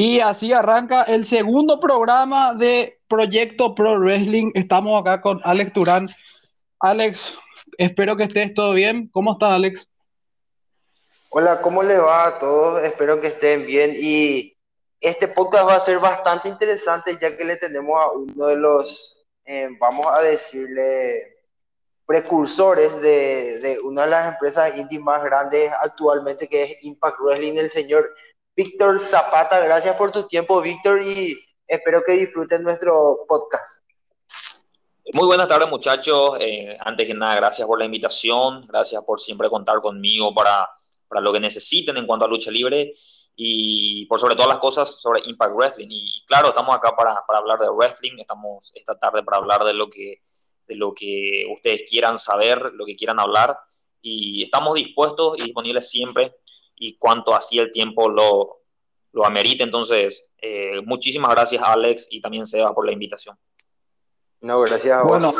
[0.00, 4.52] Y así arranca el segundo programa de Proyecto Pro Wrestling.
[4.54, 6.06] Estamos acá con Alex Turán.
[6.78, 7.36] Alex,
[7.78, 9.08] espero que estés todo bien.
[9.08, 9.88] ¿Cómo estás, Alex?
[11.30, 12.80] Hola, ¿cómo le va a todos?
[12.84, 13.92] Espero que estén bien.
[14.00, 14.56] Y
[15.00, 19.26] este podcast va a ser bastante interesante ya que le tenemos a uno de los,
[19.46, 21.38] eh, vamos a decirle,
[22.06, 27.70] precursores de, una de las empresas indie más grandes actualmente, que es Impact Wrestling, el
[27.72, 28.08] señor
[28.58, 29.60] Víctor Zapata.
[29.60, 31.32] Gracias por tu tiempo, Víctor, y
[31.64, 33.88] espero que disfruten nuestro podcast.
[35.12, 36.36] Muy buenas tardes, muchachos.
[36.40, 38.66] Eh, antes que nada, gracias por la invitación.
[38.66, 40.68] Gracias por siempre contar conmigo para,
[41.06, 42.94] para lo que necesiten en cuanto a lucha libre
[43.36, 45.88] y por sobre todas las cosas sobre Impact Wrestling.
[45.88, 48.18] Y claro, estamos acá para, para hablar de wrestling.
[48.18, 50.20] Estamos esta tarde para hablar de lo que
[50.66, 53.56] de lo que ustedes quieran saber, lo que quieran hablar.
[54.02, 56.34] Y estamos dispuestos y disponibles siempre
[56.78, 58.58] y cuanto así el tiempo lo,
[59.12, 59.64] lo amerite.
[59.64, 63.36] Entonces, eh, muchísimas gracias Alex y también Seba por la invitación.
[64.40, 65.10] No, gracias a vos.
[65.10, 65.34] Bueno,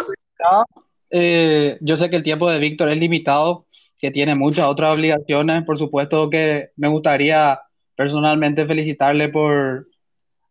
[1.11, 3.67] eh, yo sé que el tiempo de Víctor es limitado,
[3.99, 5.65] que tiene muchas otras obligaciones.
[5.65, 7.61] Por supuesto que me gustaría
[7.95, 9.87] personalmente felicitarle por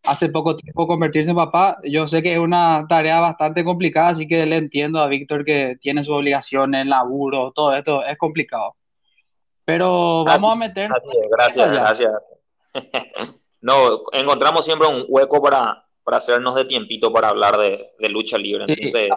[0.06, 1.78] hace poco tiempo convertirse en papá.
[1.84, 5.78] Yo sé que es una tarea bastante complicada, así que le entiendo a Víctor que
[5.82, 8.77] tiene sus obligaciones, laburo, todo esto es complicado.
[9.68, 10.90] Pero vamos a meter.
[11.30, 12.32] Gracias, gracias.
[13.62, 18.38] no, encontramos siempre un hueco para, para hacernos de tiempito para hablar de, de lucha
[18.38, 18.64] libre.
[18.66, 19.10] Entonces,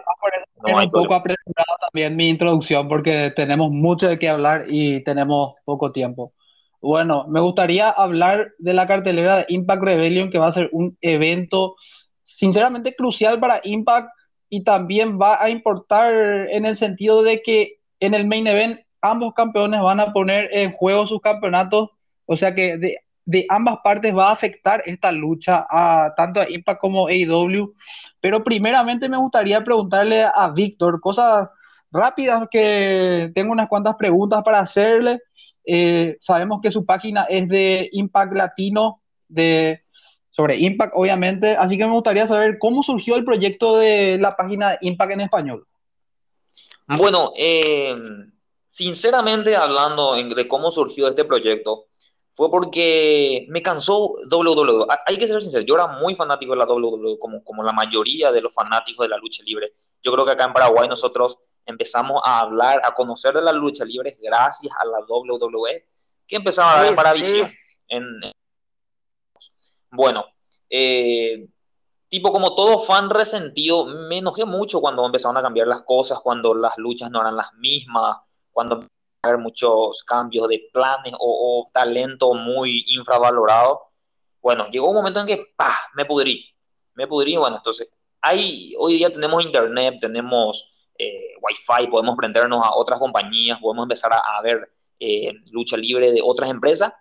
[0.57, 5.53] no un poco apresurado también mi introducción porque tenemos mucho de qué hablar y tenemos
[5.63, 6.33] poco tiempo.
[6.81, 10.97] Bueno, me gustaría hablar de la cartelera de Impact Rebellion, que va a ser un
[10.99, 11.77] evento
[12.25, 14.09] sinceramente crucial para Impact
[14.49, 16.13] y también va a importar
[16.49, 20.71] en el sentido de que en el main event ambos campeones van a poner en
[20.71, 21.89] juego sus campeonatos,
[22.25, 26.79] o sea que de, ambas partes va a afectar esta lucha a tanto a Impact
[26.79, 27.73] como a AEW.
[28.19, 31.49] Pero primeramente me gustaría preguntarle a Víctor cosas
[31.91, 35.19] rápidas que tengo unas cuantas preguntas para hacerle.
[35.65, 39.83] Eh, sabemos que su página es de Impact Latino, de,
[40.29, 41.55] sobre Impact, obviamente.
[41.55, 45.67] Así que me gustaría saber cómo surgió el proyecto de la página Impact en español.
[46.87, 47.95] Bueno, eh,
[48.71, 51.87] sinceramente hablando de cómo surgió este proyecto,
[52.33, 54.87] fue porque me cansó WWE.
[55.05, 58.31] Hay que ser sincero, yo era muy fanático de la WWE, como, como la mayoría
[58.31, 59.73] de los fanáticos de la lucha libre.
[60.01, 63.83] Yo creo que acá en Paraguay nosotros empezamos a hablar, a conocer de la lucha
[63.83, 65.85] libre gracias a la WWE,
[66.25, 67.51] que empezaba a dar en Paravisión.
[67.89, 68.21] En,
[69.91, 70.23] bueno,
[70.69, 71.45] eh,
[72.07, 76.55] tipo como todo fan resentido, me enojé mucho cuando empezaron a cambiar las cosas, cuando
[76.55, 78.19] las luchas no eran las mismas,
[78.51, 78.85] cuando
[79.23, 83.81] haber muchos cambios de planes o, talento muy infravalorado,
[84.41, 85.77] bueno, llegó un momento en que ¡pah!
[85.93, 86.45] me pudrí,
[86.95, 87.89] me pudrí, bueno, entonces,
[88.21, 94.11] hay, hoy día tenemos internet, tenemos eh, wifi, podemos prendernos a otras compañías, podemos empezar
[94.13, 96.91] a, ver eh, lucha libre de otras empresas,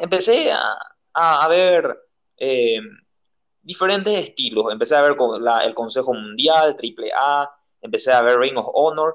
[0.00, 0.78] empecé a,
[1.14, 1.98] a, ver
[2.38, 2.80] eh,
[3.62, 5.16] diferentes estilos, empecé a ver
[5.64, 7.50] el Consejo Mundial, AAA,
[7.80, 9.14] empecé a ver Ring of Honor,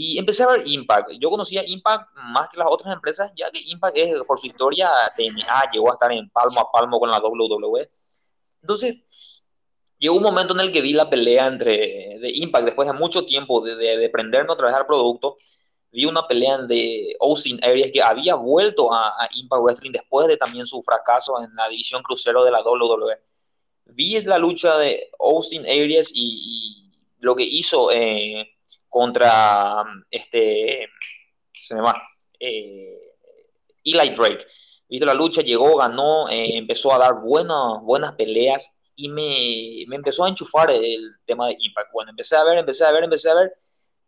[0.00, 1.10] y empecé a ver Impact.
[1.18, 4.90] Yo conocía Impact más que las otras empresas, ya que Impact es, por su historia,
[5.16, 7.90] TNA llegó a estar en palmo a palmo con la WWE.
[8.62, 9.42] Entonces,
[9.98, 13.24] llegó un momento en el que vi la pelea entre de Impact, después de mucho
[13.26, 15.36] tiempo de, de, prenderme otra vez al producto,
[15.90, 20.64] vi una pelea de Austin Aries que había vuelto a, Impact Wrestling después de también
[20.66, 23.18] su fracaso en la división crucero de la WWE.
[23.86, 27.90] Vi la lucha de Austin Aries y, y lo que hizo...
[27.90, 28.54] Eh,
[28.88, 30.88] contra este,
[31.52, 32.00] se me va,
[32.38, 33.14] eh,
[33.84, 34.46] Eli Drake.
[34.88, 39.96] Viste la lucha, llegó, ganó, eh, empezó a dar buenas, buenas peleas y me, me,
[39.96, 41.92] empezó a enchufar el tema de Impact.
[41.92, 43.52] Bueno, empecé a ver, empecé a ver, empecé a ver.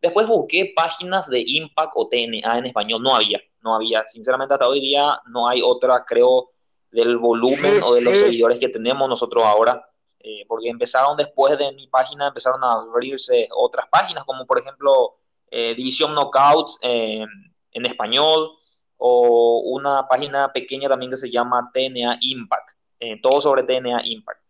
[0.00, 3.02] Después busqué páginas de Impact o TNA en español.
[3.02, 4.06] No había, no había.
[4.08, 6.50] Sinceramente, hasta hoy día no hay otra, creo,
[6.90, 9.89] del volumen o de los seguidores que tenemos nosotros ahora
[10.22, 15.17] eh, porque empezaron después de mi página, empezaron a abrirse otras páginas, como por ejemplo
[15.50, 18.50] eh, División Knockouts en español,
[18.99, 22.69] o una página pequeña también que se llama TNA Impact,
[22.99, 24.40] eh, todo sobre TNA Impact.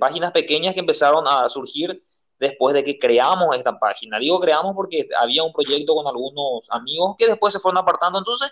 [0.00, 2.02] páginas pequeñas que empezaron a surgir
[2.38, 4.18] después de que creamos esta página.
[4.18, 8.50] Digo creamos porque había un proyecto con algunos amigos que después se fueron apartando, entonces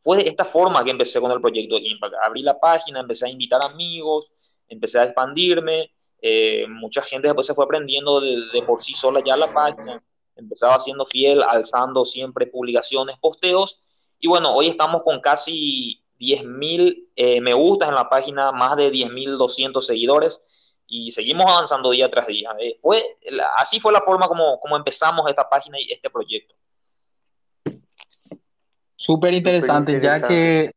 [0.00, 2.14] fue de esta forma que empecé con el proyecto Impact.
[2.24, 4.32] Abrí la página, empecé a invitar amigos,
[4.72, 9.36] empecé a expandirme, eh, mucha gente después se fue aprendiendo de, por sí sola ya
[9.36, 10.02] la página,
[10.36, 13.82] empezaba siendo fiel, alzando siempre publicaciones, posteos,
[14.18, 18.90] y bueno, hoy estamos con casi 10.000 eh, me gustas en la página, más de
[18.90, 22.50] 10.200 seguidores y seguimos avanzando día tras día.
[22.60, 23.02] Eh, fue,
[23.56, 26.54] así fue la forma como, como empezamos esta página y este proyecto.
[28.94, 30.70] Súper interesante, ya que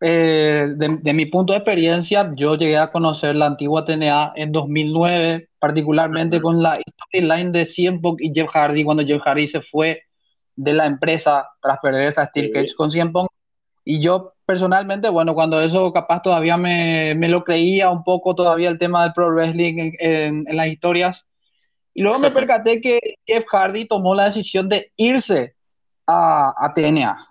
[0.00, 5.48] eh, de, mi punto de experiencia, yo llegué a conocer la antigua TNA en 2009,
[5.58, 10.02] particularmente con la storyline de CM Punk y Jeff Hardy, cuando Jeff Hardy se fue
[10.54, 13.28] de la empresa tras perder esa Steel Cage con CM Punk.
[13.84, 18.68] Y yo personalmente, bueno, cuando eso capaz todavía me, me lo creía un poco, todavía
[18.68, 21.26] el tema del pro wrestling en, en las historias.
[21.94, 25.56] Y luego me percaté que Jeff Hardy tomó la decisión de irse
[26.06, 27.28] a, a TNA.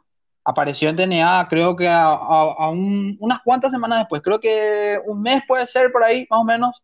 [0.49, 5.67] Apareció en TNA, creo que a, unas cuantas semanas después, creo que un mes puede
[5.67, 6.81] ser por ahí, más o menos,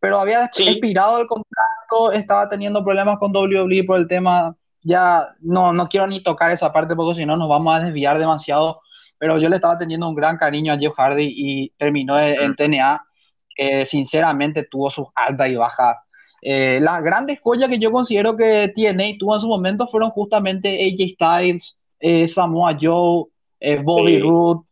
[0.00, 5.74] pero había expirado el contrato, estaba teniendo problemas con WWE por el tema, ya no,
[5.74, 8.80] no quiero ni tocar esa parte porque si no nos vamos a desviar demasiado,
[9.18, 13.04] pero yo le estaba teniendo un gran cariño a Jeff Hardy y terminó en, TNA,
[13.54, 15.98] que sinceramente tuvo sus altas y bajas.
[16.40, 20.70] Eh, las grandes joyas que yo considero que TNA tuvo en su momento fueron justamente
[20.70, 23.24] AJ Styles, eh, Samoa Joe,
[23.58, 24.66] eh, Bobby Roode,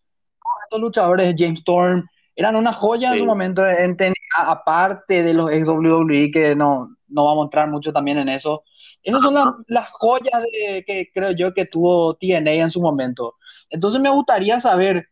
[0.64, 2.06] estos luchadores, James Storm,
[2.36, 6.94] eran una joya en su momento en TNA, aparte de los ex WWE, que no,
[7.08, 8.64] no vamos a entrar mucho también en eso.
[9.02, 13.36] Esas son las, joyas de, que creo yo que tuvo TNA en su momento.
[13.70, 15.08] Entonces me gustaría saber,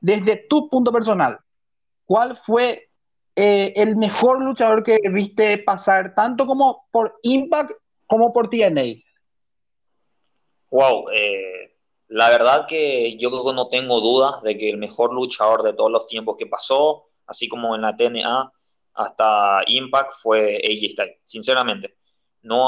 [0.00, 1.38] desde tu punto personal,
[2.06, 2.90] ¿cuál fue
[3.36, 7.70] eh, el mejor luchador que viste pasar, tanto como por Impact
[8.08, 9.03] como por TNA?
[10.74, 11.72] Wow, eh,
[12.08, 15.72] la verdad que yo creo que no tengo dudas de que el mejor luchador de
[15.72, 18.52] todos los tiempos que pasó, así como en la TNA
[18.94, 21.94] hasta Impact, fue AJ Styles, sinceramente.
[22.42, 22.66] No,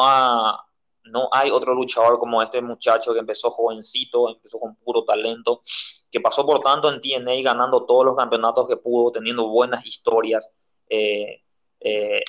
[1.06, 5.62] no hay otro luchador como este muchacho que empezó jovencito, empezó con puro talento,
[6.09, 10.49] que pasó por tanto en TNA ganando todos los campeonatos que pudo, teniendo buenas historias,
[10.88, 11.43] eh,
[11.81, 12.23] eh,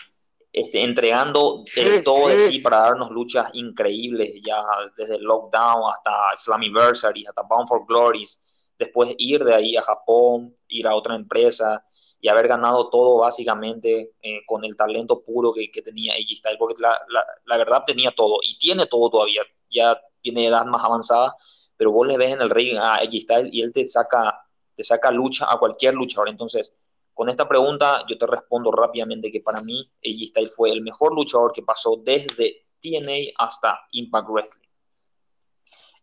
[0.57, 1.63] este, entregando
[2.03, 4.63] todo de sí para darnos luchas increíbles, ya
[4.97, 10.55] desde el Lockdown hasta Slammiversary, hasta Bound for Glories, después ir de ahí a Japón,
[10.67, 11.85] ir a otra empresa
[12.19, 16.81] y haber ganado todo básicamente eh, con el talento puro que, tenía AJ Styles, porque
[16.81, 16.97] la,
[17.45, 21.35] la, verdad tenía todo y tiene todo todavía, ya tiene edad más avanzada,
[21.75, 24.41] pero vos le ves en el ring a AJ Styles y él te saca,
[24.75, 26.29] te saca lucha a cualquier luchador.
[26.29, 26.75] Entonces,
[27.17, 31.15] con esta pregunta yo te respondo rápidamente que para mí AJ Styles fue el mejor
[31.15, 34.67] luchador que pasó desde TNA hasta Impact Wrestling.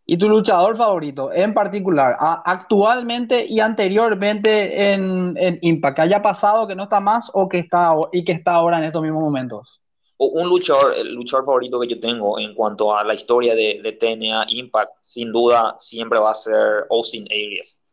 [0.06, 6.74] ¿Y tu luchador favorito en particular, actualmente y anteriormente en, Impact, que haya pasado, que
[6.74, 9.80] no está más o que está y que está ahora en estos mismos momentos?
[10.18, 13.92] Un luchador, el luchador favorito que yo tengo en cuanto a la historia de, de
[13.92, 17.83] TNA Impact, sin duda siempre va a ser Austin Aries.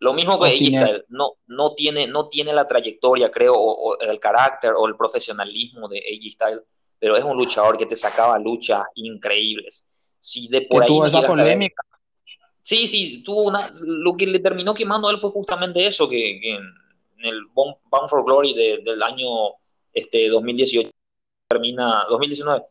[0.00, 4.72] Lo mismo que AJ no, no, tiene, no tiene la trayectoria, creo, o, el carácter
[4.72, 6.62] o el profesionalismo de AJ Styles,
[6.98, 9.86] pero es un luchador que te sacaba luchas increíbles.
[10.18, 11.82] Si de por ahí tuvo esa polémica.
[12.62, 16.54] Sí, sí, tuvo una, lo que le terminó quemando a él fue justamente eso, que,
[16.54, 16.64] en
[17.22, 19.26] el Bound for Glory del año
[19.92, 20.90] este, 2018
[21.48, 22.64] termina, 2019,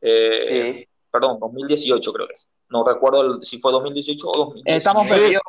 [0.00, 2.48] eh, perdón, 2018 creo que es.
[2.68, 4.76] No recuerdo si fue 2018 o 2019.
[4.76, 5.42] Estamos perdidos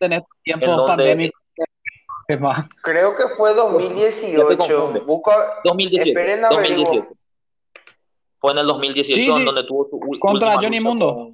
[0.00, 1.40] en estos tiempos pandémicos.
[2.82, 4.36] Creo que fue 2018.
[5.64, 7.08] 2018.
[8.38, 11.32] Fue en el 2018 en donde tuvo su Contra Johnny Mundo.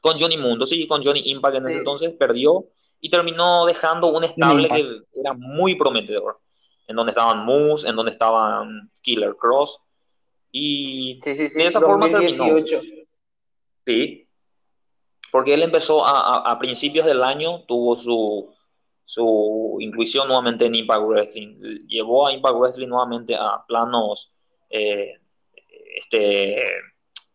[0.00, 2.66] Con, Johnny Mundo, sí, con Johnny Impact en ese entonces perdió
[3.00, 6.38] y terminó dejando un estable que era muy prometedor.
[6.86, 9.80] En donde estaban Moose, en donde estaban Killer Cross.
[10.52, 12.44] Y de esa forma terminó.
[13.86, 14.23] Sí,
[15.34, 18.54] porque él empezó a, principios del año, tuvo su,
[19.04, 24.32] su inclusión nuevamente en Impact Wrestling, llevó a Impact Wrestling nuevamente a planos
[24.70, 25.14] eh,
[25.96, 26.62] este,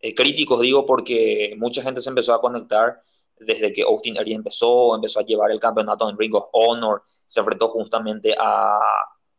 [0.00, 2.98] eh, críticos, digo, porque mucha gente se empezó a conectar
[3.38, 7.40] desde que Austin Aries empezó, empezó a llevar el campeonato en Ring of Honor, se
[7.40, 8.80] enfrentó justamente a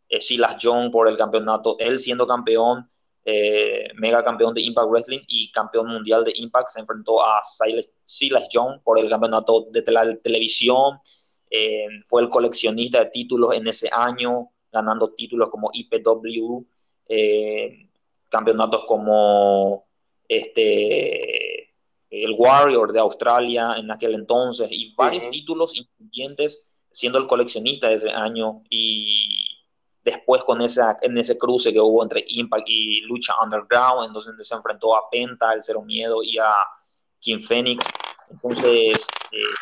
[0.08, 2.88] eh, Silas Young por el campeonato, él siendo campeón,
[3.24, 8.50] eh, mega campeón de Impact Wrestling y campeón mundial de Impact, se enfrentó a Silas
[8.51, 11.00] Young por el campeonato de televisión,
[11.50, 16.66] eh, fue el coleccionista de títulos en ese año, ganando títulos como IPW,
[17.10, 17.90] eh,
[18.30, 19.86] campeonatos como
[20.28, 21.74] este,
[22.10, 27.96] el Warrior de Australia en aquel entonces y varios títulos independientes siendo el coleccionista de
[27.96, 28.63] ese año.
[28.70, 29.50] Y
[30.03, 34.55] Después con esa, en ese cruce que hubo entre Impact y Lucha Underground, entonces se
[34.55, 36.51] enfrentó a Penta, el Cero Miedo y a
[37.20, 37.86] King Phoenix.
[38.29, 39.55] Entonces, eh,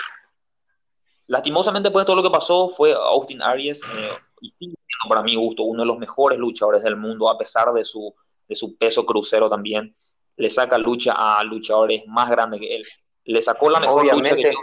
[1.28, 5.36] lastimosamente, pues todo lo que pasó fue Austin Aries, eh, y sigue siendo para mi
[5.36, 8.14] gusto uno de los mejores luchadores del mundo, a pesar de su,
[8.48, 9.94] de su peso crucero también.
[10.38, 12.84] Le saca lucha a luchadores más grandes que él.
[13.26, 14.60] Le sacó la mejor lucha que yo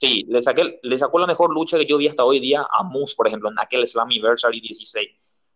[0.00, 3.26] Sí, le, sacó la mejor lucha que yo vi hasta hoy día a Moose, por
[3.28, 5.08] ejemplo, en aquel Slammiversary 16.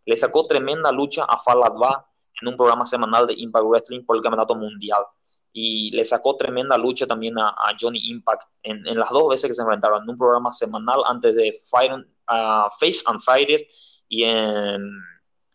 [0.04, 2.06] Le sacó tremenda lucha a Faladva
[2.42, 5.02] en un programa semanal de Impact Wrestling por el Campeonato Mundial.
[5.50, 9.54] Y le sacó tremenda lucha también a, Johnny Impact en, en, las dos veces que
[9.54, 14.90] se enfrentaron, en un programa semanal antes de Face and Fighters y en,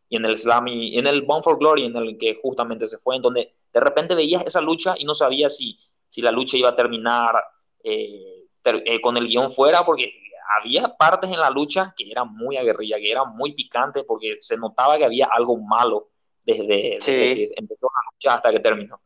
[0.10, 3.54] el Slammy, en el Bound for Glory, en el que justamente se fue, en donde
[3.72, 5.78] de repente veías esa lucha y no sabías si,
[6.10, 7.36] si la lucha iba a terminar.
[7.84, 8.39] Eh,
[8.86, 10.12] eh, con el guion fuera, porque
[10.58, 14.58] había partes en la lucha que eran muy aguerrilla, que eran muy picantes, porque se
[14.58, 16.10] notaba que había algo malo
[16.46, 19.00] desde, que empezó la lucha hasta que terminó.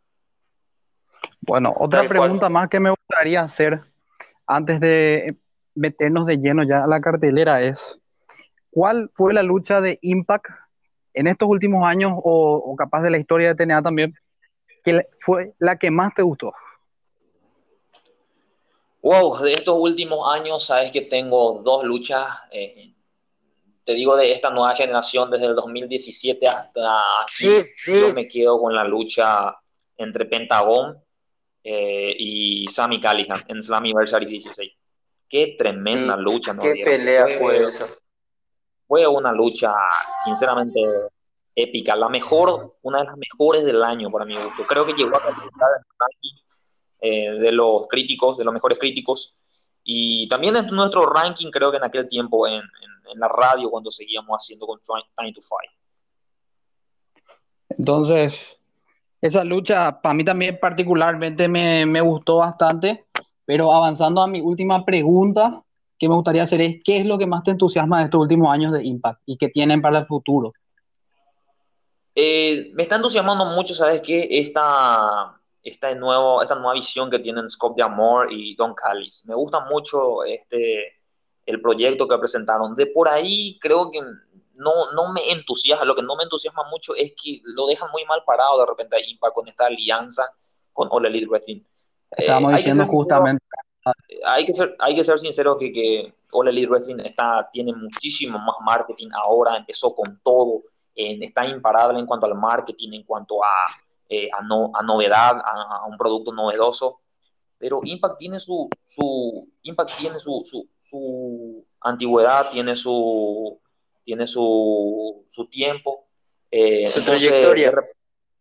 [1.42, 3.82] Bueno, otra pregunta más que me gustaría hacer
[4.48, 5.38] antes de
[5.76, 8.00] meternos de lleno ya a la cartelera es,
[8.70, 10.48] ¿cuál fue la lucha de Impact
[11.14, 14.14] en estos últimos años o, o capaz de la historia de TNA también,
[14.84, 16.54] que fue la que más te gustó?
[19.04, 22.26] Wow, de estos últimos años, sabes que tengo dos luchas.
[22.52, 22.94] Eh,
[23.84, 27.50] te digo de esta nueva generación, desde el 2017 hasta aquí,
[27.86, 29.58] yo me quedo con la lucha
[29.98, 30.98] entre Pentagon
[31.66, 34.72] eh, y Sammy Callihan en Slammiversary 16.
[35.28, 36.62] Qué tremenda lucha, ¿no?
[36.62, 37.88] Qué pelea fue, esa.
[38.88, 39.74] Fue una lucha,
[40.24, 40.80] sinceramente,
[41.54, 41.98] épica.
[41.98, 44.66] La mejor, una de las mejores del año para mi gusto.
[44.66, 45.52] Creo que llegó a en el
[47.06, 49.36] eh, de los críticos, de los mejores críticos.
[49.84, 53.92] Y también en nuestro ranking, creo que en aquel tiempo en, en, la radio, cuando
[53.92, 55.70] seguíamos haciendo con Time to Fight.
[57.78, 58.58] Entonces,
[59.20, 63.06] esa lucha para mí también particularmente me, me, gustó bastante,
[63.44, 65.62] pero avanzando a mi última pregunta
[66.00, 68.50] que me gustaría hacer es, ¿qué es lo que más te entusiasma de estos últimos
[68.50, 70.54] años de Impact y que tienen para el futuro?
[72.16, 74.26] Eh, me está entusiasmando mucho, ¿sabes qué?
[74.32, 79.24] Esta, esta, nuevo, esta nueva visión que tienen Scope de Amor y Don Callis.
[79.26, 81.00] Me gusta mucho este,
[81.46, 82.76] el proyecto que presentaron.
[82.76, 84.02] De por ahí creo que
[84.56, 88.04] no, no me entusiasma, lo que no me entusiasma mucho es que lo dejan muy
[88.06, 90.32] mal parado de repente a Impact con esta alianza
[90.74, 91.62] con All Elite Wrestling.
[92.12, 93.44] Estamos eh, diciendo justamente.
[94.26, 98.38] hay que ser, hay que ser sincero que, que All Elite Wrestling está, tiene muchísimo
[98.38, 103.50] más marketing ahora, empezó con todo, está imparable en cuanto al marketing, en cuanto a
[104.10, 107.02] eh, a, no, a, novedad, a, un producto novedoso.
[107.58, 113.60] Pero Impact tiene su, su Impact tiene su, su, su antigüedad, tiene su,
[114.04, 116.08] tiene su, su tiempo.
[116.52, 117.74] Eh, su trayectoria.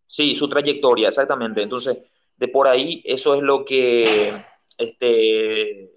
[0.07, 1.63] Sí, su trayectoria, exactamente.
[1.63, 1.99] Entonces,
[2.37, 4.33] de por ahí, eso es lo que
[4.77, 5.91] este,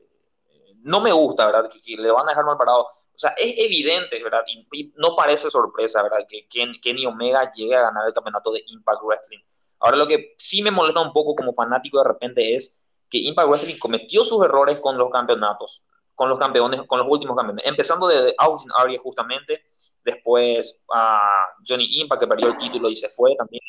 [0.84, 1.70] no me gusta, ¿verdad?
[1.70, 2.84] Que, le van a dejar mal parado.
[2.84, 4.44] O sea, es evidente, ¿verdad?
[4.72, 6.26] Y, no parece sorpresa, ¿verdad?
[6.30, 9.40] Que Kenny Omega llegue a ganar el campeonato de Impact Wrestling.
[9.80, 13.48] Ahora lo que sí me molesta un poco como fanático de repente es que Impact
[13.48, 18.08] Wrestling cometió sus errores con los campeonatos, con los campeones, con los últimos campeones, empezando
[18.08, 19.64] de Austin Aries justamente,
[20.04, 21.20] después a
[21.68, 23.64] Johnny Impact que perdió el título y se fue también,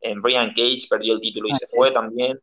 [0.00, 2.40] en Brian Cage perdió el título y se fue también,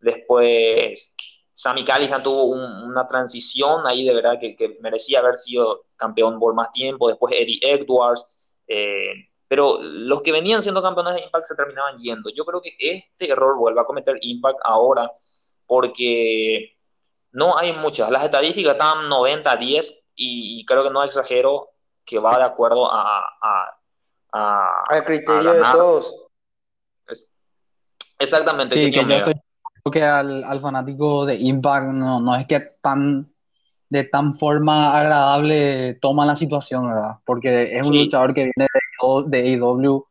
[0.00, 1.14] después
[1.52, 6.54] Sammy Callihan tuvo una transición ahí de verdad que, que, merecía haber sido campeón por
[6.54, 8.26] más tiempo, después Eddie Edwards,
[8.68, 12.30] eh, pero los que venían siendo campeones de Impact se terminaban yendo.
[12.30, 15.10] Yo creo que este error vuelve a cometer Impact ahora
[15.66, 16.74] porque
[17.32, 18.10] no hay muchas.
[18.10, 21.70] Las estadísticas están 90-10 y, creo que no exagero
[22.04, 23.22] que va de acuerdo a...
[24.32, 26.28] Al criterio de todos.
[28.18, 28.74] exactamente.
[28.74, 29.34] Sí, que yo estoy
[29.90, 33.32] que al, al, fanático de Impact no, no es que tan
[33.88, 37.18] de tan forma agradable toma la situación, ¿verdad?
[37.24, 38.80] Porque es un luchador que viene de,
[39.26, 40.04] de AEW.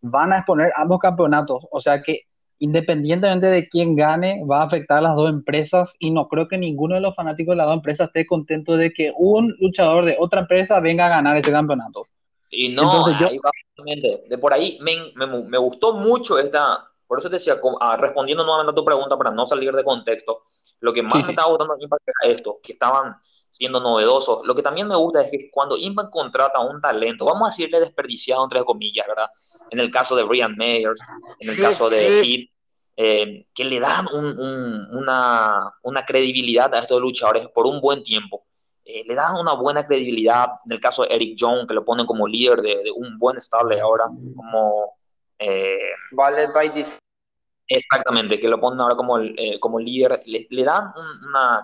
[0.00, 2.28] Van a exponer ambos campeonatos, o sea que
[2.58, 6.58] independientemente de quién gane, va a afectar a las dos empresas y no creo que
[6.58, 10.16] ninguno de los fanáticos de las dos empresas esté contento de que un luchador de
[10.18, 12.06] otra empresa venga a ganar ese campeonato.
[12.50, 13.28] Y no, Entonces, yo...
[14.28, 18.44] de por ahí me, me, me, gustó mucho esta, por eso te decía, ah, respondiendo
[18.44, 20.42] nuevamente a tu pregunta para no salir de contexto,
[20.80, 23.16] lo que más me estaba gustando era esto, que estaban
[23.50, 24.46] siendo novedosos.
[24.46, 27.80] Lo que también me gusta es que cuando Impact contrata un talento, vamos a decirle
[27.80, 29.28] desperdiciado entre comillas, ¿verdad?
[29.70, 31.00] En el caso de Brian Mayers,
[31.40, 32.50] en el caso de Heath,
[32.96, 38.44] eh, que le dan una, una, credibilidad a estos luchadores por un buen tiempo.
[38.84, 42.06] Eh, le dan una buena credibilidad en el caso de Eric Jones, que lo ponen
[42.06, 44.96] como líder de, un buen estable ahora, como...
[45.38, 45.78] Eh,
[46.10, 46.34] by
[47.68, 50.92] Exactamente, que lo ponen ahora como, eh, como líder, le, dan
[51.28, 51.60] una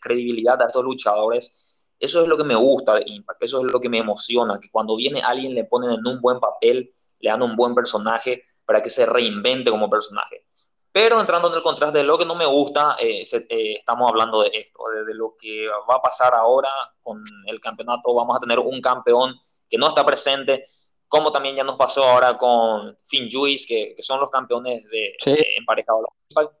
[0.00, 1.94] credibilidad a estos luchadores.
[1.98, 4.68] Eso es lo que me gusta de Impact, eso es lo que me emociona, que
[4.68, 8.82] cuando viene alguien le ponen en un buen papel, le dan un buen personaje para
[8.82, 10.44] que se reinvente como personaje.
[10.90, 14.42] Pero entrando en el contraste de lo que no me gusta, eh, eh, estamos hablando
[14.42, 16.68] de esto, de, lo que va a pasar ahora
[17.02, 18.14] con el campeonato.
[18.14, 19.34] Vamos a tener un campeón
[19.68, 20.66] que no está presente,
[21.14, 25.36] como también ya nos pasó ahora con Finn Juice, que, son los campeones de, sí.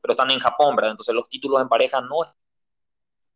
[0.00, 0.92] pero están en Japón, ¿verdad?
[0.92, 2.38] Entonces los títulos en pareja no están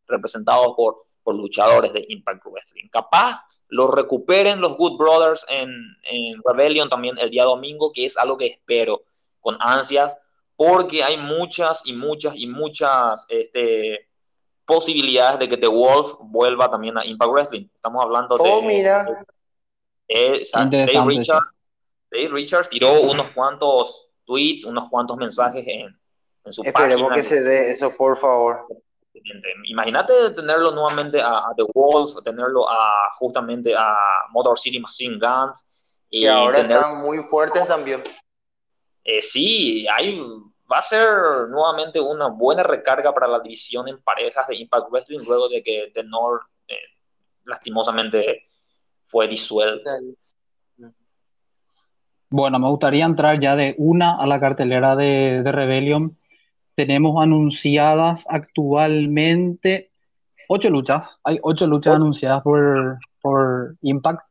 [0.07, 2.87] representados por, por luchadores de Impact Wrestling.
[2.89, 5.69] Capaz lo recuperen los Good Brothers en,
[6.03, 9.01] en Rebellion también el día domingo, que es algo que espero
[9.41, 10.17] con ansias,
[10.55, 14.07] porque hay muchas y muchas y muchas este,
[14.63, 17.67] posibilidades de que The Wolf vuelva también a Impact Wrestling.
[17.75, 18.49] Estamos hablando de...
[18.49, 19.25] Oh, mira.
[20.09, 21.47] Eh, Dave, Richards,
[22.11, 25.95] Dave Richards tiró unos cuantos tweets, unos cuantos mensajes en,
[26.45, 28.65] en su Esperemos que se dé eso, por favor.
[29.65, 33.95] Imagínate tenerlo nuevamente a, The Wolf, tenerlo a justamente a
[34.31, 36.03] Motor City Machine Guns.
[36.09, 38.03] Y, ahora están muy fuertes también.
[39.03, 40.19] Eh, sí, hay,
[40.71, 41.07] va a ser
[41.49, 45.91] nuevamente una buena recarga para la división en parejas de Impact Wrestling luego de que
[45.93, 46.75] The North eh,
[47.45, 48.48] lastimosamente
[49.09, 49.89] fue disuelto.
[52.29, 56.17] Bueno, me gustaría entrar ya de una a la cartelera de, de Rebellion.
[56.75, 59.89] Tenemos anunciadas actualmente
[60.47, 61.07] ocho luchas.
[61.23, 64.21] Hay ocho luchas anunciadas por, por Impact.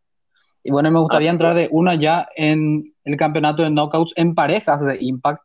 [0.62, 4.80] Y bueno, me gustaría entrar de una ya en el campeonato de knockouts en parejas
[4.85, 5.42] de Impact.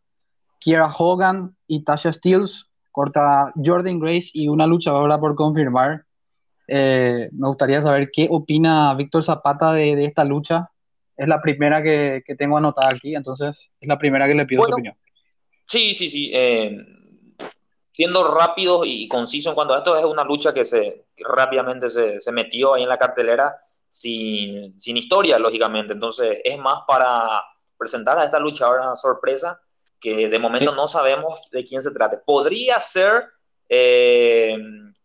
[0.59, 6.05] Kiera Hogan y Tasha Steels corta Jordan Grace y una luchadora por confirmar.
[6.67, 10.69] Eh, me gustaría saber qué opina Víctor Zapata de, esta lucha.
[11.15, 14.71] Es la primera que, tengo anotada aquí, entonces es la primera que le pido su
[14.71, 14.95] opinión.
[15.65, 16.31] Sí, sí, sí.
[16.33, 16.77] Eh,
[17.91, 22.31] siendo rápido y conciso en cuanto a esto, es una lucha que se rápidamente se,
[22.31, 23.55] metió ahí en la cartelera
[23.87, 25.93] sin, historia, lógicamente.
[25.93, 27.43] Entonces es más para
[27.77, 29.59] presentar a esta luchadora sorpresa
[29.99, 32.17] que de momento no sabemos de quién se trate.
[32.17, 33.25] Podría ser
[33.69, 34.57] eh,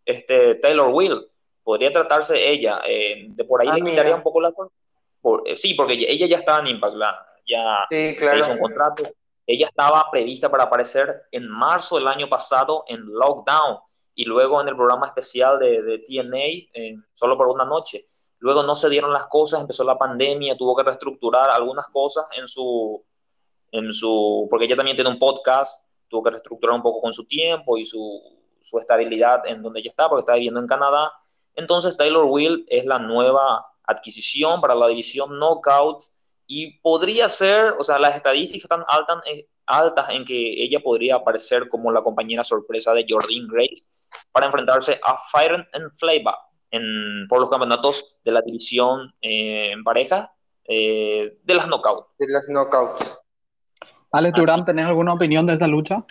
[0.04, 1.26] este Taylor Will,
[1.68, 2.80] podría tratarse ella.
[2.86, 4.48] Eh, de por ahí ah, le quitaría un poco la...
[5.44, 6.96] Eh, sí, porque ella ya estaba en Impact,
[7.46, 9.02] ya se hizo un contrato.
[9.46, 13.80] Ella estaba prevista para aparecer en marzo del año pasado en Lockdown
[14.14, 18.02] y luego en el programa especial de, de TNA, solo por una noche.
[18.38, 22.48] Luego no se dieron las cosas, empezó la pandemia, tuvo que reestructurar algunas cosas en
[22.48, 23.04] su,
[23.72, 27.26] en su, porque ella también tiene un podcast, tuvo que reestructurar un poco con su
[27.26, 28.22] tiempo y su,
[28.62, 31.12] su estabilidad en donde ella está, porque está viviendo en Canadá
[31.54, 36.02] entonces Taylor Will es la nueva adquisición para la división Knockout
[36.46, 41.16] y podría ser, o sea, las estadísticas están altas, eh, altas en que ella podría
[41.16, 43.86] aparecer como la compañera sorpresa de Jordan Grace
[44.32, 46.34] para enfrentarse a Fire and Flavor
[46.70, 50.32] en, por los campeonatos de la división eh, en pareja
[50.64, 52.08] eh, de las Knockouts.
[52.18, 53.18] De las Knockouts.
[54.12, 56.04] Alex Durán, ¿tenés alguna opinión de esta lucha?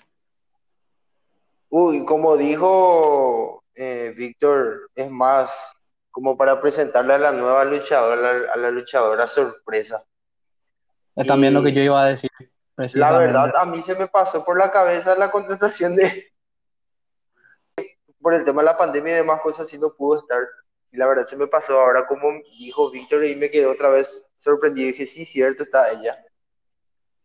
[1.69, 5.75] Uy, como dijo eh, Víctor, es más
[6.11, 10.03] como para presentarle a la nueva luchadora, a la, luchadora sorpresa.
[11.15, 12.31] Es también lo que yo iba a decir.
[12.93, 16.31] La verdad, a mí se me pasó por la cabeza la contratación de...
[18.19, 20.39] Por el tema de la pandemia y demás cosas, sí no pudo estar.
[20.91, 24.31] Y la verdad se me pasó ahora como dijo Víctor y me quedé otra vez
[24.35, 24.89] sorprendido.
[24.89, 26.17] Y dije, sí, cierto, está ella.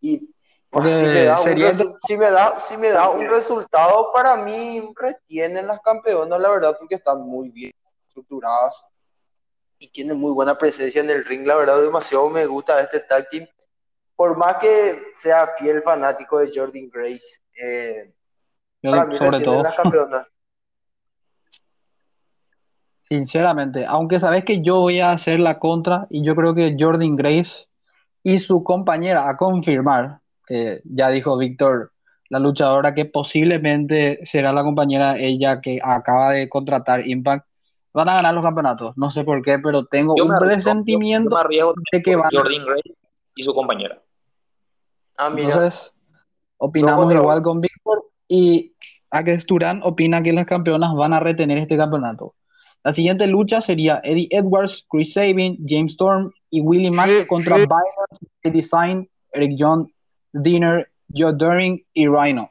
[0.01, 0.32] Y
[0.73, 5.67] si, me da un si, me da, si me da un resultado, para mí retienen
[5.67, 7.73] las campeonas, la verdad, porque están muy bien
[8.09, 8.87] estructuradas
[9.79, 11.47] y tienen muy buena presencia en el ring.
[11.47, 13.47] La verdad, demasiado me gusta este tag team.
[14.17, 18.15] Por más que sea fiel fanático de Jordan Grace, eh,
[18.81, 19.63] para mí sobre todo.
[19.63, 20.27] las campeonas.
[23.09, 27.15] Sinceramente, aunque sabes que yo voy a hacer la contra y yo creo que Jordan
[27.15, 27.67] Grace
[28.23, 30.22] y su compañera a confirmar
[30.85, 31.93] ya dijo Víctor,
[32.29, 37.47] la luchadora que posiblemente será la compañera ella que acaba de contratar Impact,
[37.93, 38.97] van a ganar los campeonatos.
[38.97, 41.37] No sé por qué, pero tengo un presentimiento
[41.93, 42.83] de que van Jordan Gray
[43.37, 44.01] y su compañera.
[45.19, 45.93] Ah, Entonces,
[46.57, 48.73] opinamos igual con Víctor y
[49.11, 52.35] Alex Turán opina que las campeonas van a retener este campeonato.
[52.83, 57.75] La siguiente lucha sería Eddie Edwards, Chris Sabin, James Storm y Willie Mack contra Byron,
[58.43, 59.93] Design, Eric John
[60.33, 62.51] Dinner, Joe During y Rhino.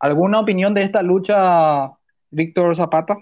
[0.00, 1.90] ¿Alguna opinión de esta lucha,
[2.30, 3.16] Víctor Zapata?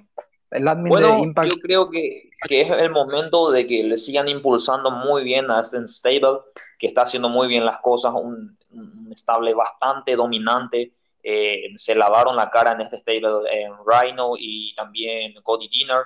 [0.50, 5.24] El bueno, yo creo que, que, es el momento de que le sigan impulsando muy
[5.24, 6.38] bien a este Stable,
[6.78, 10.92] que está haciendo muy bien las cosas, un, un estable bastante dominante.
[11.22, 16.04] Eh, se lavaron la cara en este stable en Rhino y también Cody Dinner.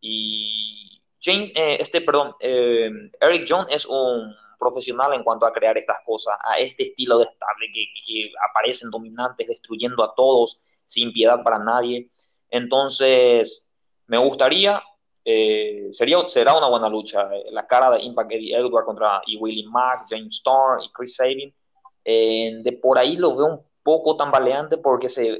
[0.00, 5.78] Y James, eh, este, perdón, eh, Eric John es un profesional en cuanto a crear
[5.78, 11.12] estas cosas, a este estilo de estable que, que aparecen dominantes, destruyendo a todos sin
[11.12, 12.10] piedad para nadie.
[12.50, 13.70] Entonces,
[14.06, 14.82] me gustaría
[15.30, 17.28] eh, sería, será una buena lucha.
[17.34, 21.16] Eh, la cara de Impact Eddie Edward contra y Willie Mack, James Storm y Chris
[21.16, 21.54] Sabin.
[22.02, 25.38] Eh, de por ahí lo veo un poco tambaleante porque se,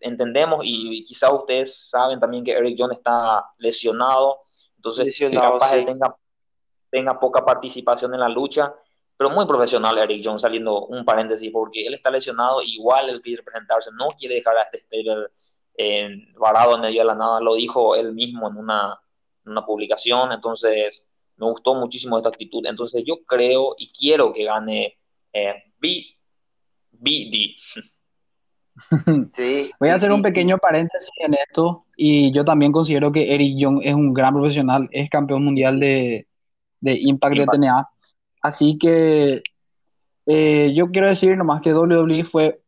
[0.00, 4.38] entendemos y, quizá ustedes saben también que Eric Jones está lesionado.
[4.76, 6.16] Entonces, capaz tenga,
[6.96, 8.74] tenga poca participación en la lucha.
[9.18, 13.42] Pero muy profesional Eric Jones, saliendo un paréntesis, porque él está lesionado, igual él quiere
[13.42, 15.26] presentarse, no quiere dejar a este stable
[16.38, 18.98] varado en medio de la nada, lo dijo él mismo en una,
[19.44, 21.06] una publicación, entonces
[21.36, 24.98] me gustó muchísimo esta actitud, entonces yo creo y quiero que gane
[25.32, 26.02] eh, B,
[26.92, 27.56] BD.
[29.32, 29.70] Sí.
[29.80, 33.80] Voy a hacer un pequeño paréntesis en esto y yo también considero que Eric Young
[33.82, 36.26] es un gran profesional, es campeón mundial de,
[36.86, 37.88] de Impact, de TNA,
[38.42, 39.42] así que
[40.26, 42.60] eh, yo quiero decir nomás que WWE fue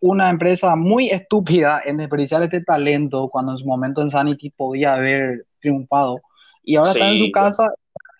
[0.00, 4.94] una empresa muy estúpida en desperdiciar este talento cuando en su momento en Sanity podía
[4.94, 6.20] haber triunfado.
[6.62, 7.72] Y ahora está en su casa,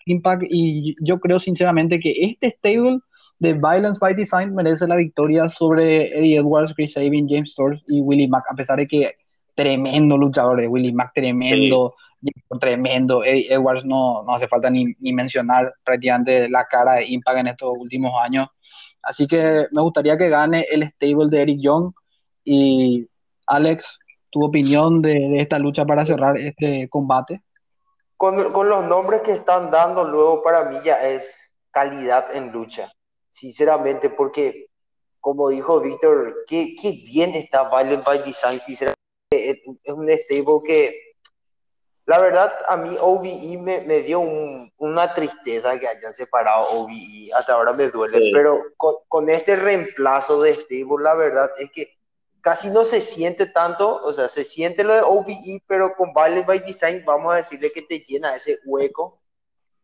[0.05, 2.99] Impact, y yo creo sinceramente que este stable
[3.37, 8.01] de Violence by Design merece la victoria sobre Eddie Edwards, Chris Sabin, James Storrs y
[8.01, 9.13] Willie Mack, a pesar de que
[9.55, 11.93] tremendo luchador, Willie Mack tremendo,
[12.59, 17.37] tremendo, Eddie Edwards no, no hace falta ni, ni mencionar prácticamente la cara de Impact
[17.37, 18.47] en estos últimos años.
[19.01, 21.93] Así que me gustaría que gane el stable de Eric Young
[22.43, 23.07] y
[23.47, 23.97] Alex,
[24.29, 27.41] tu opinión de, esta lucha para cerrar este combate.
[28.17, 32.91] Con, los nombres que están dando luego para mí ya es calidad en lucha,
[33.29, 34.67] sinceramente, porque
[35.21, 38.99] como dijo Víctor, qué, qué bien está Violent by Design, sinceramente,
[39.31, 41.08] es, un stable que
[42.09, 44.19] la verdad, a mí OVE me, me dio
[44.77, 50.41] una tristeza que hayan separado OVE, hasta ahora me duele, pero con, con, este reemplazo
[50.41, 51.99] de stable, la verdad es que
[52.41, 56.47] casi no se siente tanto, o sea, se siente lo de OVE, pero con Violent
[56.47, 59.21] by Design vamos a decirle que te llena ese hueco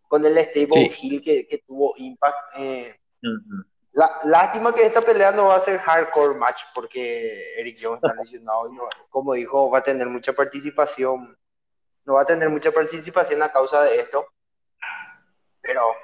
[0.08, 2.58] con el Stable Hill que, que, tuvo Impact.
[2.58, 2.96] Eh,
[3.92, 8.16] la, lástima que esta pelea no va a ser hardcore match porque Eric Jones está
[8.20, 8.78] lesionado y
[9.12, 11.38] como dijo, va a tener mucha participación,
[12.06, 14.28] no va a tener mucha participación a causa de esto,
[15.62, 15.96] pero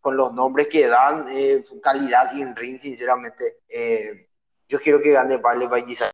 [0.00, 4.28] con los nombres que dan, eh, calidad y en ring, sinceramente, eh,
[4.68, 6.10] yo quiero que gane Vale Design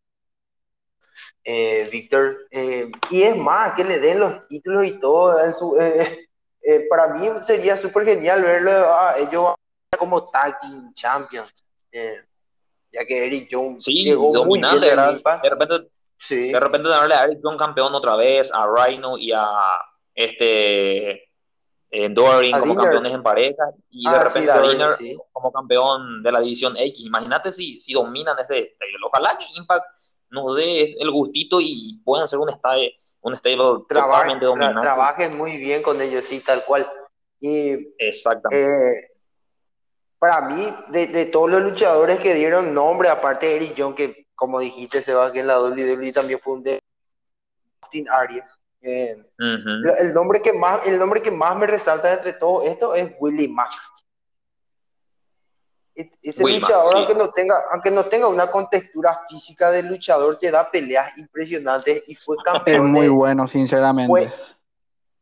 [1.44, 2.46] eh, Víctor.
[2.50, 5.44] Eh, y es más, que le den los títulos y todo.
[5.44, 6.28] En su, eh,
[6.62, 9.54] eh, para mí sería súper genial verlo a ellos
[9.98, 11.54] como Tag Team Champions.
[12.90, 16.50] ya que Eric Jones sí, llegó dominante, muy bien de repente, sí.
[16.50, 19.46] de repente darle a Eric Jones campeón otra vez, a Rhino y a
[20.14, 21.28] este
[21.90, 24.90] eh, Doring como campeones en pareja y de ah, repente a Dinner
[25.32, 27.06] como campeón de la división X.
[27.06, 28.96] Imagínate si, si dominan este stable.
[29.06, 29.86] Ojalá que Impact
[30.30, 34.82] nos dé el gustito y puedan ser un stable, un stable totalmente dominante.
[34.82, 36.90] trabajen muy bien con ellos, sí, tal cual.
[37.40, 38.66] Y, Exactamente.
[38.66, 39.10] Eh,
[40.18, 44.27] para mí, de, de, todos los luchadores que dieron nombre, aparte de Eric Young, que
[44.38, 46.80] como dijiste, se va que en la WWE también fue un de
[47.82, 52.94] Austin Arias el, nombre que más, el nombre que más me resalta entre todo esto
[52.94, 53.72] es Willie Mack.
[55.96, 60.50] E, ese luchador, aunque, no tenga, aunque no tenga una contextura física de luchador, te
[60.50, 62.86] da peleas impresionantes y fue campeón.
[62.86, 64.32] Es muy bueno, sinceramente.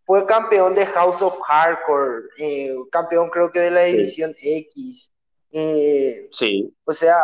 [0.04, 5.12] Fue, campeón de House of Hardcore, eh, campeón creo que de la división X.
[5.50, 6.72] Eh, sí.
[6.84, 7.16] O sea,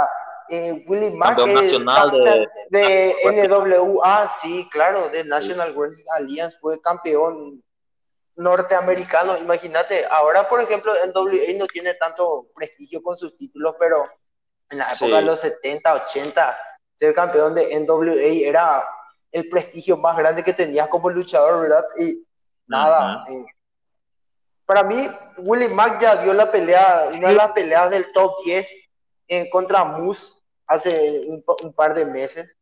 [0.49, 7.63] eh, Willy Mack de, de, NWA, sí, claro, de National Wrestling Alliance, fue campeón
[8.37, 9.37] norteamericano.
[9.39, 14.09] Imagínate, ahora por ejemplo, en WA no tiene tanto prestigio con sus títulos, pero
[14.71, 16.59] en la época de los 70, 80,
[16.95, 18.85] ser campeón de NWA era
[19.31, 21.85] el prestigio más grande que tenías como luchador, ¿verdad?
[21.99, 22.25] Y
[22.67, 23.23] nada.
[23.29, 23.45] Eh,
[24.67, 28.92] para mí, Willy Mack ya dio la pelea, una de las peleas del top 10
[29.29, 30.35] en contra Moose
[30.67, 32.57] hace un, par de meses.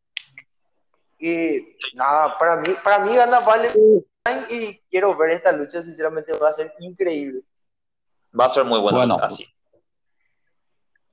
[1.19, 3.71] Y nada, para mí, para mí gana Vale
[4.49, 7.41] y quiero ver esta lucha, sinceramente va a ser increíble.
[8.39, 9.45] Va a ser muy buena bueno, así.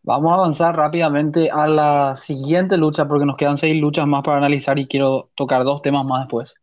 [0.03, 4.39] Vamos a avanzar rápidamente a la siguiente lucha porque nos quedan seis luchas más para
[4.39, 6.55] analizar y quiero tocar dos temas más después.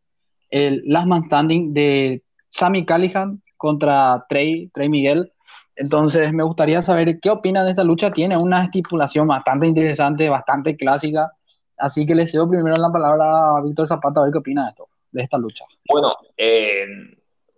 [0.49, 5.31] El Last Man Standing de Sammy Callihan contra Trey, Trey Miguel.
[5.75, 8.11] Entonces, me gustaría saber qué opinan de esta lucha.
[8.11, 11.31] Tiene una estipulación bastante interesante, bastante clásica.
[11.77, 14.69] Así que le cedo primero la palabra a Víctor Zapata a ver qué opina de
[14.69, 15.65] esto, de esta lucha.
[15.89, 16.85] Bueno, eh,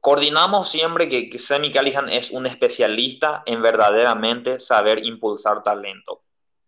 [0.01, 1.71] coordinamos siempre que, que Sammy
[2.11, 6.21] es un especialista en verdaderamente saber impulsar talento.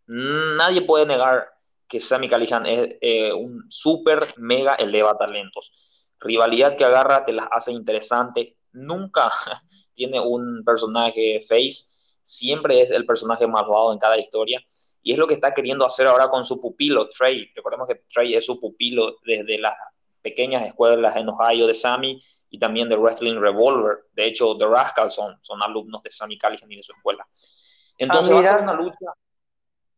[0.06, 1.48] Nadie puede negar
[1.88, 6.16] que Sammy Callihan es eh, un súper mega eleva talentos.
[6.20, 8.58] Rivalidad que agarra, te las hace interesante.
[8.72, 9.32] Nunca
[10.00, 14.64] tiene un personaje face, siempre es el personaje malvado en cada historia.
[15.04, 17.52] Y es lo que está queriendo hacer ahora con su pupilo, Trey.
[17.54, 19.76] Recordemos que Trey es su pupilo desde las
[20.22, 24.06] pequeñas escuelas en Ohio de Sammy y también de Wrestling Revolver.
[24.14, 27.28] De hecho, The Rascals son, son alumnos de Sammy Callihan y de su escuela.
[27.98, 29.14] Entonces ah, va a ser una lucha.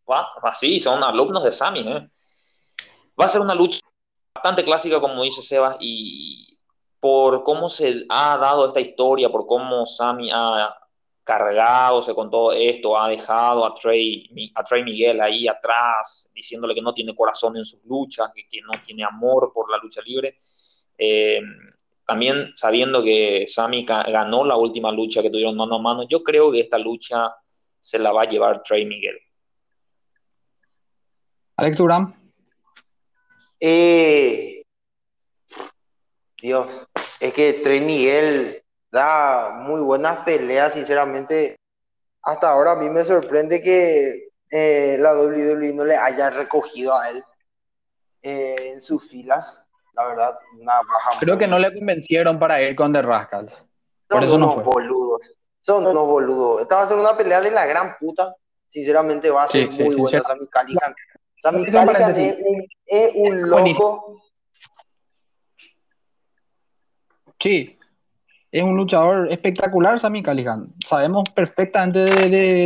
[0.10, 1.82] Va, sí, son alumnos de Sammy.
[1.82, 2.08] ¿eh?
[3.20, 3.80] Va a ser una lucha
[4.34, 6.51] bastante clásica, como dice Sebas, y
[7.02, 10.74] por cómo se ha dado esta historia, por cómo Sammy ha
[11.24, 16.82] cargado con todo esto, ha dejado a Trey, a Trey Miguel ahí atrás, diciéndole que
[16.82, 20.36] no tiene corazón en sus luchas, que, no tiene amor por la lucha libre.
[20.98, 21.42] Eh,
[22.06, 26.52] también sabiendo que Sammy ganó la última lucha que tuvieron mano a mano, yo creo
[26.52, 27.34] que esta lucha
[27.80, 29.16] se la va a llevar Trey Miguel.
[31.56, 32.16] Alex Durán.
[33.60, 34.61] Eh,
[36.42, 36.88] Dios,
[37.20, 41.56] es que Trey Miguel da muy buenas peleas, sinceramente.
[42.24, 47.10] Hasta ahora a mí me sorprende que eh, la WWE no le haya recogido a
[47.10, 47.24] él
[48.24, 49.62] eh, en sus filas.
[49.94, 51.20] La verdad, una baja.
[51.20, 53.54] Creo que no le convencieron para ir con The Rascals.
[54.10, 55.34] Son unos boludos.
[55.62, 56.62] Son unos boludos.
[56.62, 58.36] Esta va a ser una pelea de la gran puta.
[58.70, 60.96] Sinceramente va a ser muy buena Sammy Callihan.
[61.38, 64.22] Sammy Callihan es un, es un loco
[67.42, 67.76] Sí,
[68.52, 70.72] es un luchador espectacular, Sammy Callihan.
[70.88, 72.00] Sabemos perfectamente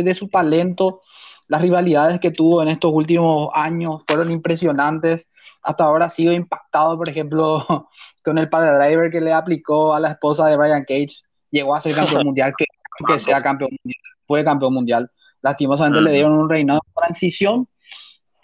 [0.02, 1.00] de, su talento.
[1.48, 5.24] Las rivalidades que tuvo en estos últimos años fueron impresionantes.
[5.62, 7.64] Hasta ahora ha sido impactado, por ejemplo,
[8.24, 11.22] con el padre driver que le aplicó a la esposa de Brian Cage.
[11.50, 12.66] Llegó a ser campeón mundial, que,
[13.06, 15.10] que sea campeón mundial, fue campeón mundial.
[15.40, 17.66] Lastimosamente le dieron un reinado de transición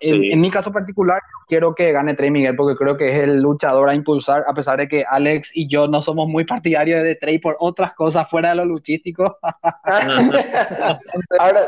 [0.03, 3.89] en, mi caso particular, quiero que gane Trey Miguel porque creo que es el luchador
[3.89, 7.39] a impulsar, a pesar de que Alex y yo no somos muy partidarios de Trey
[7.39, 9.39] por otras cosas fuera de lo luchístico.
[11.39, 11.61] Ahora,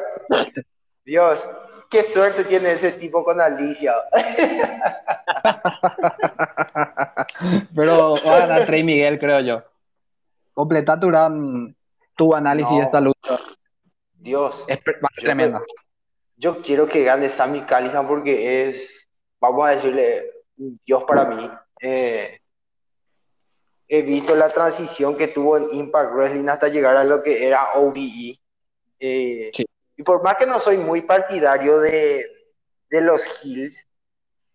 [1.04, 1.50] Dios,
[1.90, 3.94] qué suerte tiene ese tipo con Alicia.
[7.74, 9.62] Pero va a ganar Trey Miguel, creo yo.
[10.52, 11.10] Completa tu,
[12.16, 13.38] tu análisis de esta lucha.
[14.14, 14.64] Dios.
[14.66, 14.80] Es
[15.16, 15.62] tremenda
[16.36, 19.08] yo quiero que gane Sammy Callihan porque es,
[19.40, 21.50] vamos a decirle, Dios para mí.
[21.80, 22.40] Eh,
[23.88, 27.72] he visto la transición que tuvo en Impact Wrestling hasta llegar a lo que era
[27.74, 28.40] OVE.
[28.98, 29.52] Eh,
[29.96, 32.24] y por más que no soy muy partidario de,
[32.90, 33.86] de los Hills,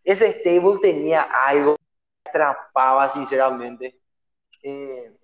[0.04, 4.00] ese stable tenía algo que atrapaba sinceramente.
[4.64, 5.16] Eh,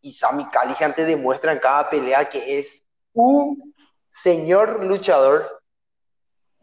[0.00, 3.74] y Sammy Callihan te demuestra en cada pelea que es un
[4.08, 5.55] señor luchador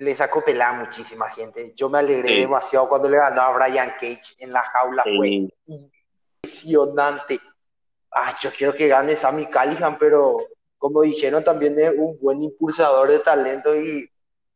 [0.03, 1.73] le sacó pelada a muchísima gente.
[1.75, 5.03] Yo me alegré demasiado cuando le ganó a Brian Cage en la jaula.
[5.03, 7.39] Fue impresionante.
[8.11, 10.37] Ah, yo quiero que gane Sammy Callihan, pero
[10.77, 14.09] como dijeron, también es un buen impulsador de talento y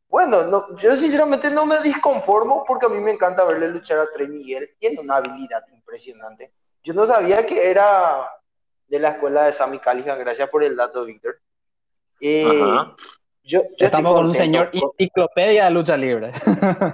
[0.09, 4.09] bueno, no, yo sinceramente no me disconformo porque a mí me encanta verle luchar a
[4.09, 4.75] Trey Miguel.
[4.79, 6.53] Tiene una habilidad impresionante.
[6.83, 8.29] Yo no sabía que era
[8.87, 11.39] de la escuela de Sammy Callihan, gracias por el dato, Víctor.
[12.21, 12.51] Eh,
[13.47, 16.33] yo, Estamos con un señor enciclopedia de lucha libre.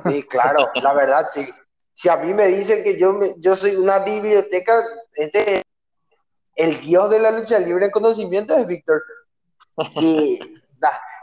[0.06, 1.50] Sí, claro, la verdad, sí.
[1.94, 5.64] Si a mí me dicen que yo, yo soy una biblioteca, este,
[6.56, 9.04] el dios de la lucha libre en conocimiento es Víctor.
[9.92, 10.40] Y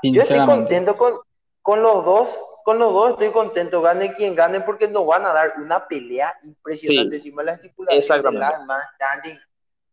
[0.03, 1.21] yo estoy contento con,
[1.63, 5.33] con los dos, con los dos estoy contento, gane quien gane, porque nos van a
[5.33, 7.17] dar una pelea impresionante.
[7.17, 9.39] Encima la estipulación de la man standing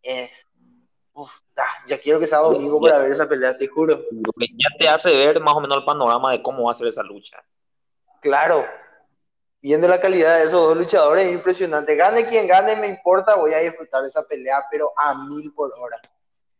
[0.02, 0.48] es
[1.88, 4.04] ya quiero que sea domingo para ver esa pelea, te juro.
[4.38, 7.04] Ya te hace ver más o menos el panorama de cómo va a ser esa
[7.04, 7.38] lucha.
[8.22, 8.66] Claro,
[9.62, 11.96] viendo la calidad de esos dos luchadores es impresionante.
[11.96, 16.00] Gane quien gane, me importa, voy a disfrutar esa pelea, pero a mil por hora.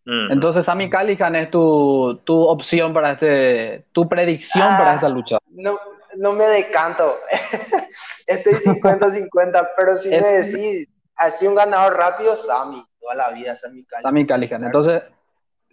[0.06, 0.32] Mm.
[0.32, 5.38] Entonces, Sammy Callihan es tu, tu, opción para este, tu predicción para esta lucha.
[5.50, 5.78] No,
[6.18, 7.20] no me decanto.
[8.28, 14.64] Estoy 50-50, pero si me decís, así un ganador rápido, Sammy la vida, Sammy Callihan.
[14.64, 15.04] Entonces,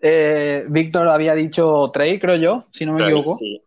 [0.00, 3.32] eh, Víctor había dicho Trey, creo yo, si no me equivoco.
[3.32, 3.62] Sí,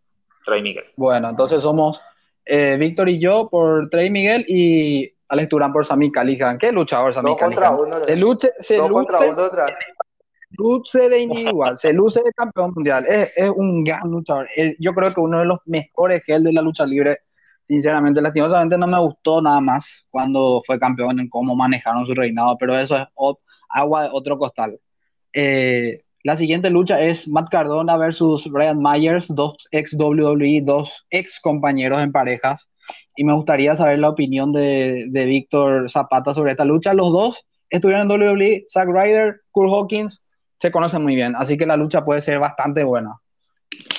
[0.45, 0.85] Trey Miguel.
[0.95, 1.99] Bueno, entonces somos
[2.45, 6.57] eh, Víctor y yo por Trey Miguel y Alex Durán por Sammy Callihan.
[6.57, 7.75] ¿Qué luchador Sammy Callihan?
[8.05, 9.49] se lucha, se contra uno
[10.51, 14.47] luce de individual, se luce de campeón mundial, es, es un gran luchador.
[14.79, 17.19] Yo creo que uno de los mejores que el de la lucha libre,
[17.67, 22.57] sinceramente, lastimosamente no me gustó nada más cuando fue campeón en cómo manejaron su reinado,
[22.57, 23.03] pero eso es
[23.69, 24.79] agua de otro costal.
[25.33, 31.39] Eh, la siguiente lucha es Matt Cardona versus Brian Myers, dos ex WWE, dos ex
[31.39, 32.67] compañeros en parejas.
[33.15, 36.93] Y me gustaría saber la opinión de, de Víctor Zapata sobre esta lucha.
[36.93, 40.21] Los dos estuvieron en WWE, Zack Ryder, Kurt Hawkins,
[40.59, 43.19] se conocen muy bien, así que la lucha puede ser bastante buena.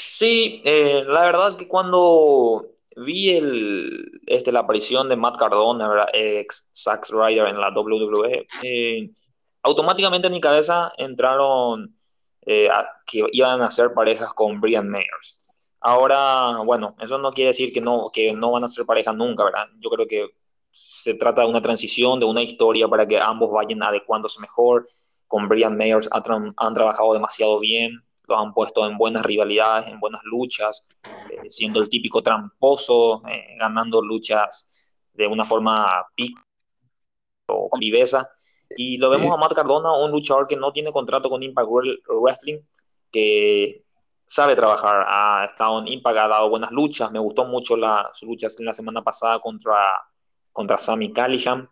[0.00, 6.70] Sí, eh, la verdad que cuando vi el, este, la aparición de Matt Cardona, ex
[6.74, 9.10] Zack Ryder en la WWE, eh,
[9.68, 11.94] automáticamente en mi cabeza entraron
[12.46, 12.68] eh,
[13.06, 15.36] que iban a ser parejas con Brian Mayers.
[15.80, 19.44] Ahora, bueno, eso no quiere decir que no, que no van a ser parejas nunca,
[19.44, 19.66] ¿verdad?
[19.78, 20.30] Yo creo que
[20.70, 24.88] se trata de una transición, de una historia para que ambos vayan adecuándose mejor.
[25.26, 30.22] Con Brian Mayers han, trabajado demasiado bien, lo han puesto en buenas rivalidades, en buenas
[30.24, 30.84] luchas,
[31.30, 36.38] eh, siendo el típico tramposo, eh, ganando luchas de una forma pic
[37.46, 38.30] o viveza.
[38.76, 41.68] Y lo vemos a Matt Cardona, un luchador que no tiene contrato con Impact
[42.08, 42.60] Wrestling,
[43.10, 43.84] que
[44.26, 48.28] sabe trabajar, ha estado en Impact, ha dado buenas luchas, me gustó mucho la, sus
[48.28, 49.74] luchas en la semana pasada contra
[50.58, 51.70] contra Sammy Callihan.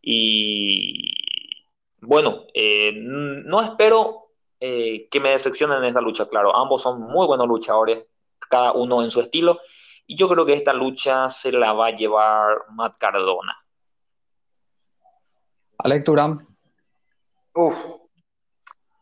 [0.00, 1.66] Y
[2.00, 6.56] bueno, eh, no espero eh, que me decepcionen en esta lucha, claro.
[6.56, 8.08] Ambos son muy buenos luchadores,
[8.48, 9.60] cada uno en su estilo.
[10.06, 13.54] Y yo creo que esta lucha se la va a llevar Matt Cardona.
[16.04, 16.46] Durán.
[17.54, 17.76] Uf.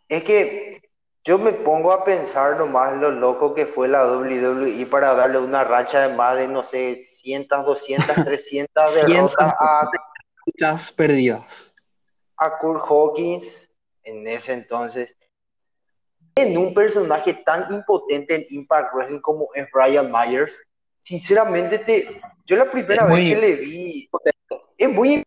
[0.09, 0.83] Es que
[1.23, 5.65] yo me pongo a pensar nomás lo loco que fue la WWE para darle una
[5.65, 9.89] racha de más de, no sé, 100, 200, 300 derrotas a...
[10.47, 11.45] Muchas perdidas.
[12.37, 13.71] A Kurt Hawkins
[14.03, 15.17] en ese entonces.
[16.35, 20.59] En un personaje tan impotente en Impact Wrestling como es Brian Myers,
[21.03, 24.11] sinceramente, te, yo la primera vez que le vi,
[24.79, 25.25] es muy, muy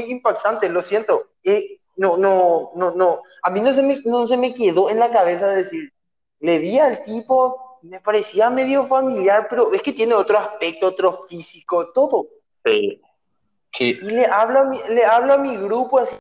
[0.00, 1.30] impactante, lo siento.
[1.44, 3.22] Eh, no, no, no, no.
[3.42, 5.92] A mí no se, me, no se me quedó en la cabeza decir,
[6.40, 11.26] le vi al tipo, me parecía medio familiar, pero es que tiene otro aspecto, otro
[11.28, 12.28] físico, todo.
[12.64, 13.00] Sí.
[13.78, 16.16] Y le hablo, a mi, le hablo a mi grupo así,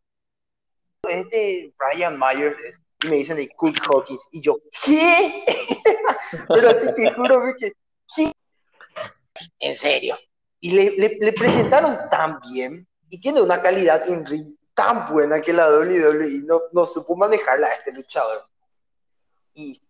[1.08, 2.58] este Brian Myers,
[3.04, 5.44] y me dicen de Kurt Hawkins, y yo, ¿qué?
[6.48, 7.74] pero así te juro que,
[8.16, 8.32] ¿qué?
[9.60, 10.18] En serio.
[10.60, 15.54] Y le, le, presentaron tan bien, y tiene una calidad en ring tan buena que
[15.54, 18.46] la WWE no, no supo manejarla a este luchador.
[19.56, 19.82] Y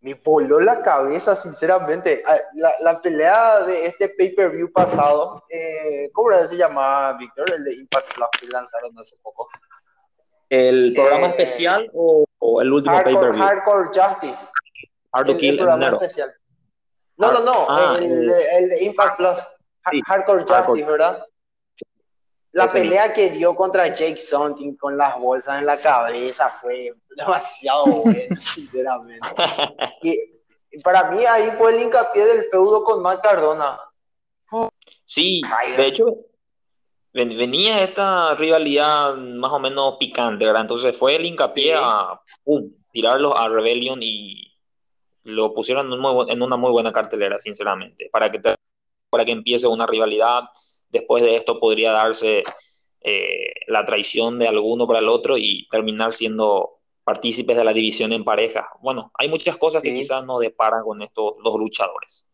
[0.00, 2.22] me voló la cabeza, sinceramente.
[2.26, 7.52] Ah, la, la pelea de este pay-per-view pasado, eh, ¿cómo se llama, Víctor?
[7.52, 9.48] El de Impact Club que lanzaron hace poco.
[10.48, 12.24] ¿El programa eh, especial o,
[12.60, 13.42] el último pay-per-view?
[13.42, 14.46] Hardcore Justice.
[15.12, 16.34] Hardcore Kill el programa especial.
[17.16, 19.38] No, no, no, ah, el, el, Impact Plus.
[20.06, 21.24] Hardcore Justice, ¿verdad?
[22.52, 27.86] La pelea que dio contra Jake Sonting con las bolsas en la cabeza fue demasiado
[27.86, 29.28] buena, sinceramente.
[30.70, 33.80] Y para mí ahí fue el hincapié del feudo con Matt Cardona.
[35.04, 35.40] Sí,
[35.76, 36.04] de hecho,
[37.12, 40.62] venía esta rivalidad más o menos picante, ¿verdad?
[40.62, 42.20] Entonces fue el hincapié a
[42.92, 44.54] tirarlos a Rebellion y
[45.24, 48.40] lo pusieron en, una muy buena cartelera, sinceramente, para que,
[49.10, 50.44] para que empiece una rivalidad
[50.90, 52.42] después de esto podría darse
[53.00, 58.12] eh, la traición de alguno para el otro y terminar siendo partícipes de la división
[58.12, 58.68] en pareja.
[58.80, 62.26] Bueno, hay muchas cosas que quizás no deparan con estos dos luchadores.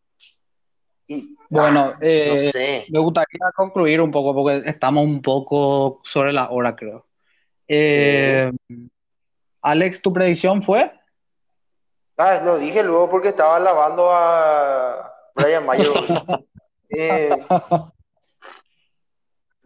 [1.49, 7.05] bueno, eh, me gustaría concluir un poco porque estamos un poco sobre la hora, creo.
[7.67, 8.51] Eh,
[9.61, 10.91] Alex, ¿tu predicción fue?
[12.17, 15.91] Ah, lo dije luego porque estaba lavando a Brian Mayer.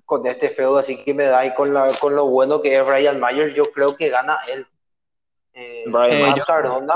[0.10, 2.86] con este feudo así que me da y con, la, con lo bueno que es
[2.86, 4.66] Brian Mayer, yo creo que gana él.
[5.54, 6.96] Eh, Brian Cardona,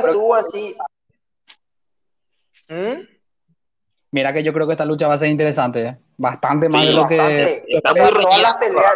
[0.00, 0.74] estuvo así.
[2.68, 3.06] ¿Mm?
[4.10, 5.98] Mira que yo creo que esta lucha va a ser interesante, ¿eh?
[6.16, 7.62] bastante más de lo que...
[7.82, 8.94] todas, las peleas,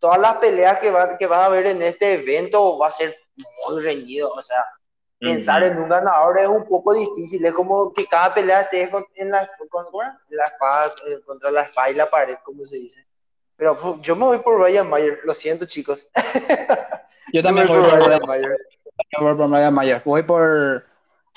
[0.00, 3.14] todas las peleas que va, que va a haber en este evento va a ser
[3.68, 4.66] muy reñido, o sea,
[5.20, 7.44] pensar en un ganador es un poco difícil.
[7.44, 9.48] Es como que cada pelea esté en la,
[10.30, 13.06] la espada, eh, contra la espada y la pared, como se dice.
[13.56, 15.20] Pero pues, yo me voy por Ryan Mayer.
[15.24, 16.08] Lo siento, chicos.
[17.32, 18.56] Yo también voy por Ryan Mayer.
[19.20, 20.02] Voy por Ryan Mayer.
[20.04, 20.89] Voy por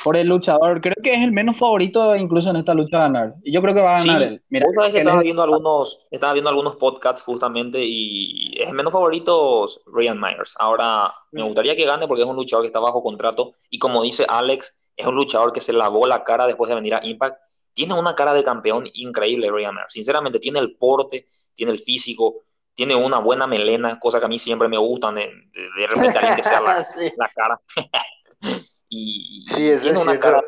[0.03, 0.81] por el luchador.
[0.81, 3.35] Creo que es el menos favorito incluso en esta lucha a ganar.
[3.43, 4.43] Y yo creo que va a ganar él.
[4.49, 8.91] Mira, ¿Vos que estaba, viendo algunos, estaba viendo algunos podcasts justamente y es el menos
[8.91, 10.55] favorito Ryan Myers.
[10.59, 11.45] Ahora, me mm.
[11.45, 14.79] gustaría que gane porque es un luchador que está bajo contrato y como dice Alex,
[14.95, 17.37] es un luchador que se lavó la cara después de venir a Impact.
[17.73, 19.93] Tiene una cara de campeón increíble, Ryan Myers.
[19.93, 22.41] Sinceramente, tiene el porte, tiene el físico,
[22.75, 26.43] tiene una buena melena, cosa que a mí siempre me gustan de, de, repente que
[26.43, 26.85] sea la,
[27.17, 27.61] la cara.
[28.95, 30.43] y, tiene una cara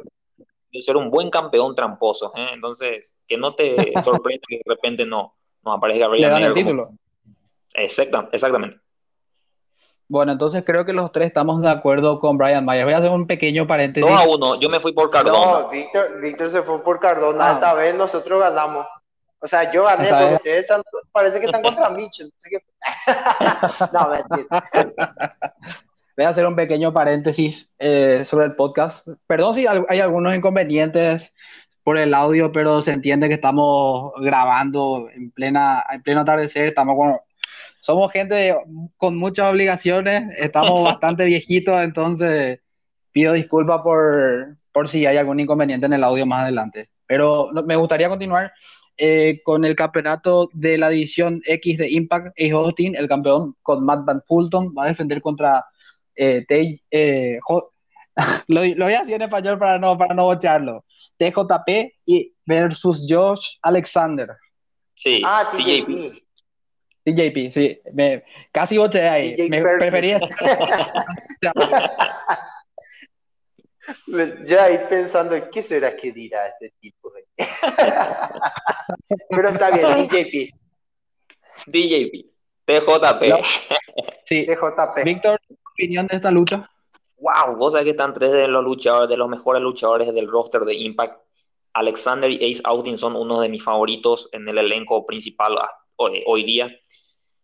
[0.72, 2.32] de ser un buen campeón tramposo.
[2.36, 2.50] ¿eh?
[2.54, 6.92] Entonces, que no te sorprenda que de repente no, no aparezca Brian el título.
[7.74, 8.80] exactamente.
[10.08, 12.86] Bueno, entonces creo que los tres estamos de acuerdo con Brian Mayer.
[12.86, 14.08] Voy a hacer un pequeño paréntesis.
[14.08, 15.62] Dos a uno, yo me fui por Cardona.
[15.62, 17.50] No, Víctor, Víctor se fue por Cardona.
[17.50, 17.54] Ah.
[17.54, 18.86] Esta vez nosotros ganamos.
[19.40, 22.32] O sea, yo gané, porque ustedes están, parece que están contra Mitchell.
[23.92, 24.64] No, mentira.
[26.18, 29.06] Voy a hacer un pequeño paréntesis eh, sobre el podcast.
[29.28, 31.34] Perdón si hay algunos inconvenientes
[31.84, 36.68] por el audio, pero se entiende que estamos grabando en plena en pleno atardecer.
[36.68, 37.18] Estamos con,
[37.82, 38.56] somos gente
[38.96, 42.62] con muchas obligaciones, estamos bastante viejitos, entonces
[43.12, 46.90] pido disculpas por, por si hay algún inconveniente en el audio más adelante.
[47.06, 48.54] Pero me gustaría continuar
[48.98, 52.28] eh, con el campeonato de la división X de Impact.
[52.38, 55.66] Ace Austin, el campeón con Matt Van Fulton, va a defender contra
[56.16, 56.46] eh,
[56.92, 57.40] eh
[58.48, 60.86] lo, voy a decir en español para no, para no bocharlo.
[61.18, 64.36] TJP y versus Josh Alexander.
[64.96, 66.24] Sí, ah, TJP.
[67.04, 67.80] TJP, sí.
[67.94, 69.36] Me, casi boché ahí.
[69.50, 70.20] me prefería.
[74.46, 77.12] ya ahí pensando, ¿qué será que dirá este tipo?
[79.30, 80.52] Pero está bien, DJP.
[81.68, 82.26] DJP.
[82.66, 83.46] TJP.
[84.26, 84.48] Sí.
[84.48, 85.04] TJP.
[85.04, 85.40] Víctor,
[85.76, 86.70] opinión de esta lucha?
[87.18, 90.62] Wow, vos sabés que están tres de los luchadores, de los mejores luchadores del roster
[90.62, 91.22] de Impact.
[91.74, 95.58] Alexander y Ace Austin son uno de mis favoritos en el elenco principal
[95.98, 96.68] hoy, día.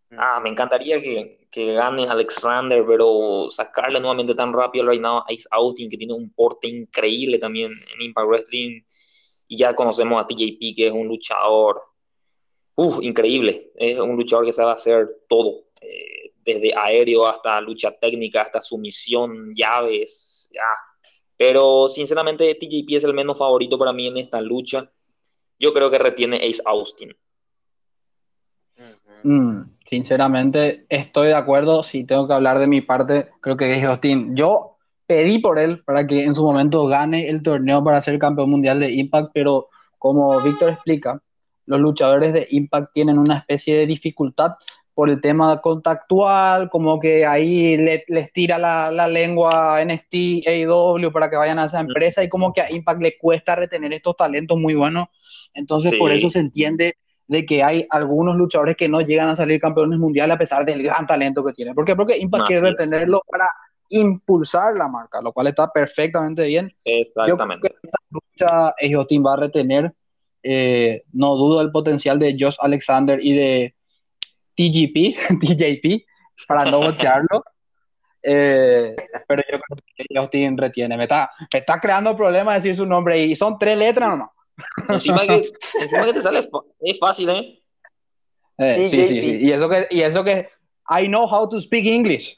[0.10, 0.16] Mm.
[0.18, 5.26] Ah, me encantaría que, que, gane Alexander, pero sacarle nuevamente tan rápido al reinado a
[5.28, 8.82] Ace Austin, que tiene un porte increíble también en Impact Wrestling.
[9.48, 11.82] Y ya conocemos a TJP, que es un luchador
[12.76, 13.72] uh, increíble.
[13.76, 15.66] Es un luchador que sabe hacer todo.
[15.82, 20.62] Eh, desde aéreo hasta lucha técnica, hasta sumisión, llaves, ya.
[21.38, 24.92] Pero sinceramente TJP es el menos favorito para mí en esta lucha.
[25.58, 27.16] Yo creo que retiene Ace Austin.
[29.24, 31.84] Mm, sinceramente estoy de acuerdo.
[31.84, 34.36] Si tengo que hablar de mi parte, creo que Ace Austin.
[34.36, 38.50] Yo pedí por él para que en su momento gane el torneo para ser campeón
[38.50, 39.68] mundial de Impact, pero
[39.98, 41.22] como Víctor explica,
[41.66, 44.52] los luchadores de Impact tienen una especie de dificultad
[45.02, 51.28] por el tema contactual, como que ahí les tira la, la lengua NXT, AEW para
[51.28, 54.60] que vayan a esa empresa y como que a Impact le cuesta retener estos talentos
[54.60, 55.08] muy buenos.
[55.56, 59.60] Entonces, por eso se entiende de que hay algunos luchadores que no llegan a salir
[59.60, 61.74] campeones mundiales a pesar del gran talento que tienen.
[61.74, 61.96] ¿Por qué?
[61.96, 63.50] Porque Impact quiere retenerlo para
[63.90, 66.72] impulsar la marca, lo cual está perfectamente bien.
[66.86, 67.70] Exactamente.
[67.70, 69.94] Yo creo que esta lucha Team va a retener,
[70.44, 73.76] eh, no dudo del potencial de Josh Alexander y de
[74.62, 76.06] TGP, TJP,
[76.48, 77.44] para no botearlo.
[78.24, 78.96] Eh,
[79.28, 80.96] pero yo creo que Justin retiene.
[80.96, 84.30] Me está, me está creando problemas decir su nombre y son tres letras nomás.
[84.90, 85.50] Encima que,
[85.82, 86.48] encima que te sale
[86.82, 87.64] es fácil, ¿eh?
[88.60, 89.38] eh sí, sí, sí.
[89.42, 90.50] Y eso, que, y eso que
[90.88, 92.38] I know how to speak English.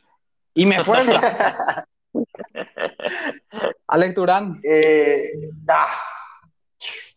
[0.53, 1.86] Y me fuerza.
[3.88, 4.61] Alex Durán.
[4.63, 5.32] Eh,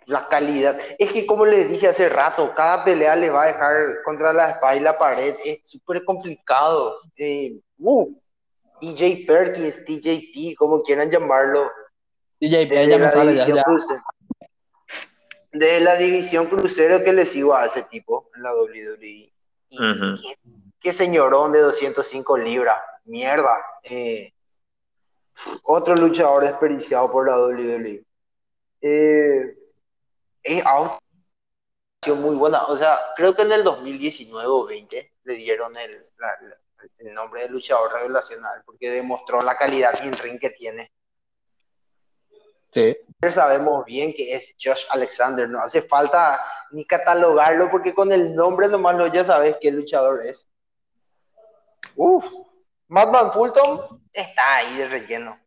[0.07, 0.79] la calidad.
[0.99, 4.51] Es que como les dije hace rato, cada pelea le va a dejar contra la
[4.51, 5.35] espalda y la pared.
[5.45, 7.01] Es súper complicado.
[7.17, 8.17] Eh, uh,
[8.81, 11.71] DJ Perkins, TJP, como quieran llamarlo.
[12.39, 14.03] TJP, de la división Crucero.
[15.53, 19.33] De la división crucero que le sigo a ese tipo en la WWE.
[20.83, 22.77] qué, señorón de 205 libras.
[23.07, 23.57] Mierda.
[23.83, 24.33] Eh,
[25.63, 28.05] otro luchador desperdiciado por la WWE.
[28.83, 29.57] Eh,
[30.47, 32.65] es muy buena.
[32.65, 36.07] O sea, creo que en el 2019 o 20 le dieron el,
[36.99, 40.93] el nombre de luchador revelacional porque demostró la calidad en ring que tiene.
[42.73, 42.97] Sí.
[43.31, 46.41] Sabemos bien que es Josh Alexander, no hace falta
[46.73, 50.49] ni catalogarlo porque con el nombre nomás lo ya sabes qué luchador es.
[51.95, 52.25] Uf,
[52.89, 55.41] Madman Fulton está ahí de relleno.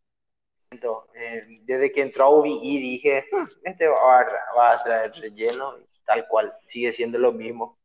[0.72, 5.76] Eh, desde que entró a UBI dije, hmm, este va a, va a traer relleno,
[6.06, 7.80] tal cual, sigue siendo lo mismo.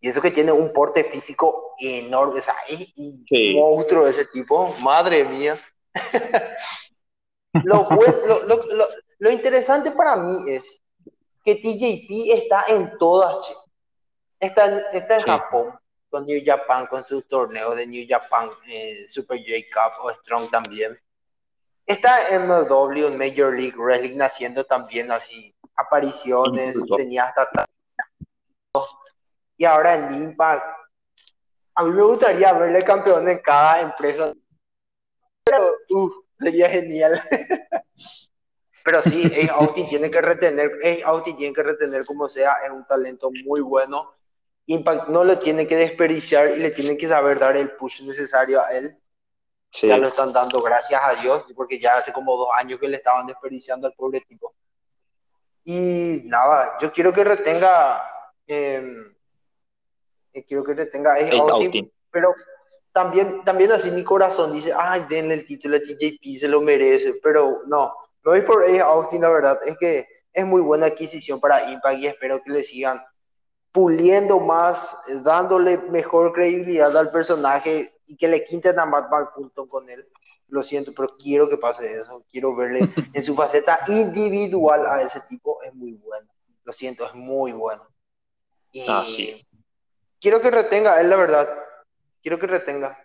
[0.00, 3.24] Y eso que tiene un porte físico enorme, o sea, es un
[3.54, 5.58] monstruo ese tipo, madre mía.
[7.64, 7.88] Lo,
[9.18, 10.80] lo, interesante para mí es
[11.44, 13.36] que TJP está en todas,
[14.38, 15.74] Está, en, está en Japón,
[16.08, 20.50] con New Japan, con sus torneos de New Japan, eh, Super J Cup o Strong
[20.50, 20.96] también.
[21.88, 27.64] Está MLW, en Major League Wrestling, haciendo también así apariciones, tenía hasta...
[29.56, 30.62] Y ahora en Impact.
[31.76, 34.34] A mí me gustaría verle campeón en cada empresa.
[35.44, 37.22] Pero, uh, sería genial.
[38.84, 40.70] Pero sí, Austin tiene que retener,
[41.06, 44.12] Austin tiene que retener como sea, es un talento muy bueno.
[44.66, 48.60] Impact no lo tiene que desperdiciar y le tiene que saber dar el push necesario
[48.60, 48.94] a él.
[49.72, 52.96] Ya lo están dando, gracias a Dios, porque ya hace como dos años que le
[52.96, 54.54] estaban desperdiciando al pobre tipo.
[55.64, 58.02] Y nada, yo quiero que retenga,
[58.46, 59.14] em,
[60.32, 62.34] eh, quiero que retenga a Austin, pero
[62.92, 67.20] también, también así mi corazón dice, ay, denle el título a TJP, se lo merece,
[67.22, 67.92] pero no,
[68.24, 72.06] me voy por Austin, la verdad, es que es muy buena adquisición para Impact y
[72.06, 73.04] espero que le sigan
[73.78, 79.88] puliendo más, dándole mejor credibilidad al personaje y que le quiten a Matt Fulton con
[79.88, 80.04] él.
[80.48, 82.24] Lo siento, pero quiero que pase eso.
[82.28, 82.80] Quiero verle
[83.12, 85.62] en su faceta individual a ese tipo.
[85.62, 86.28] Es muy bueno.
[86.64, 87.86] Lo siento, es muy bueno.
[88.72, 88.84] Y
[90.20, 91.48] Quiero que retenga, es la verdad.
[92.20, 92.98] Quiero que retenga.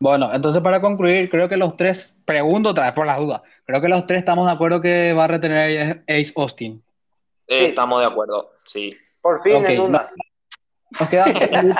[0.00, 3.82] Bueno, entonces para concluir, creo que los tres, pregunto otra vez por las dudas, creo
[3.82, 6.82] que los tres estamos de acuerdo que va a retener Ace Austin.
[7.46, 7.66] sí.
[7.66, 8.96] Estamos de acuerdo, sí.
[9.24, 10.10] Por fin, en una.
[11.00, 11.32] Nos quedan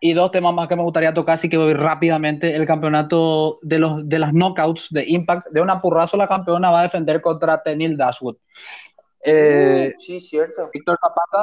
[0.00, 2.54] y dos temas más que me gustaría tocar, así que voy rápidamente.
[2.54, 6.80] El campeonato de, los, de las knockouts de Impact, de una purrazo la campeona va
[6.80, 8.36] a defender contra Tenil Dashwood.
[9.24, 10.68] Eh, sí, cierto.
[10.74, 11.42] Víctor Zapata.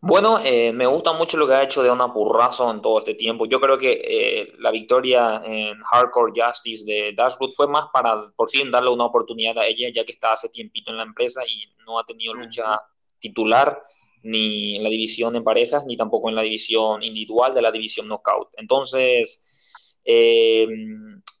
[0.00, 3.14] Bueno, eh, me gusta mucho lo que ha hecho de una purrazo en todo este
[3.14, 3.46] tiempo.
[3.46, 8.50] Yo creo que eh, la victoria en Hardcore Justice de Dashwood fue más para por
[8.50, 11.72] fin darle una oportunidad a ella, ya que está hace tiempito en la empresa y
[11.86, 12.80] no ha tenido lucha
[13.18, 13.82] titular
[14.22, 18.08] ni en la división en parejas, ni tampoco en la división individual de la división
[18.08, 18.48] knockout.
[18.56, 20.66] Entonces, eh,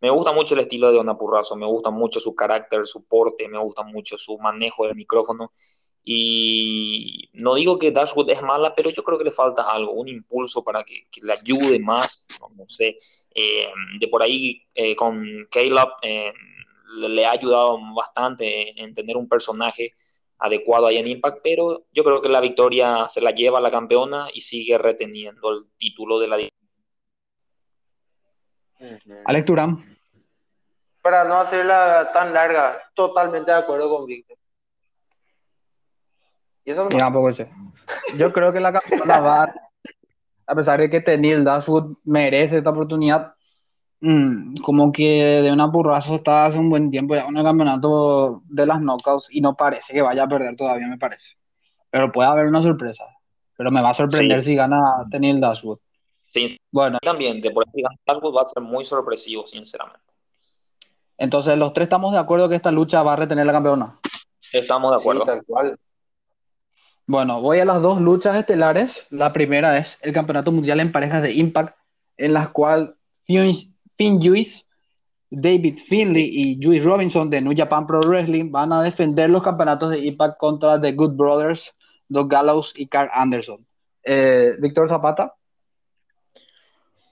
[0.00, 3.48] me gusta mucho el estilo de Ona Purrazo, me gusta mucho su carácter, su porte,
[3.48, 5.50] me gusta mucho su manejo del micrófono.
[6.04, 10.08] Y no digo que Dashwood es mala, pero yo creo que le falta algo, un
[10.08, 12.96] impulso para que, le ayude más, no, sé.
[13.34, 13.68] Eh,
[13.98, 15.88] de por ahí eh, con Caleb
[16.98, 19.94] le ha ayudado bastante en tener un personaje
[20.38, 24.28] adecuado ahí en Impact, pero yo creo que la victoria se la lleva la campeona
[24.32, 26.36] y sigue reteniendo el título de la
[29.24, 29.96] Alex Durán.
[31.02, 34.36] Para no hacerla tan larga, totalmente de acuerdo con Víctor.
[36.64, 36.90] ¿Y eso no?
[38.18, 39.54] Yo creo que la campeona va,
[40.46, 43.35] a pesar de que Tenil Dashwood merece esta oportunidad,
[44.00, 48.42] Mm, como que de una burrazo está hace un buen tiempo ya en el campeonato
[48.46, 51.30] de las knockouts y no parece que vaya a perder todavía, me parece.
[51.90, 53.04] Pero puede haber una sorpresa.
[53.56, 54.78] Pero me va a sorprender si gana
[55.10, 55.78] Tenil Dashwood.
[56.26, 56.98] Sí, bueno.
[57.00, 60.00] También, de por ahí Dashwood va a ser muy sorpresivo, sinceramente.
[61.16, 63.98] Entonces, los tres estamos de acuerdo que esta lucha va a retener la campeona.
[64.52, 65.24] Estamos de acuerdo.
[65.24, 65.78] tal cual.
[67.06, 69.06] Bueno, voy a las dos luchas estelares.
[69.10, 71.78] La primera es el Campeonato Mundial en Parejas de Impact,
[72.16, 72.90] en las cuales
[73.96, 74.64] Finn Juice,
[75.30, 79.90] David Finley y Juice Robinson de New Japan Pro Wrestling van a defender los campeonatos
[79.90, 81.74] de Impact contra The Good Brothers,
[82.08, 83.66] Doug Gallows y Carl Anderson.
[84.02, 85.34] Eh, Víctor Zapata.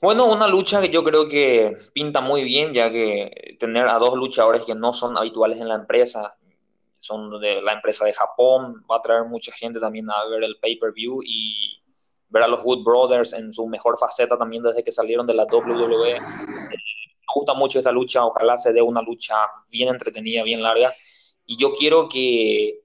[0.01, 4.15] Bueno, una lucha que yo creo que pinta muy bien, ya que tener a dos
[4.17, 6.37] luchadores que no son habituales en la empresa,
[6.99, 10.57] son de la empresa de Japón, va a traer mucha gente también a ver el
[10.61, 11.83] pay-per-view y
[12.35, 15.45] ver a los Wood Brothers en su mejor faceta también desde que salieron de la
[15.45, 16.21] WWE.
[16.21, 19.37] me gusta mucho esta lucha, ojalá se dé una lucha
[19.71, 20.93] bien entretenida, bien larga.
[21.47, 22.81] Y yo quiero que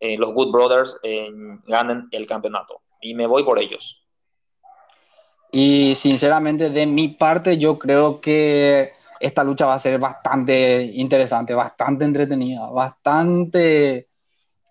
[0.00, 1.30] eh, los Wood Brothers eh,
[1.66, 2.82] ganen el campeonato.
[3.00, 4.04] Y me voy por ellos.
[5.50, 11.54] Y sinceramente, de mi parte, yo creo que esta lucha va a ser bastante interesante,
[11.54, 14.08] bastante entretenida, bastante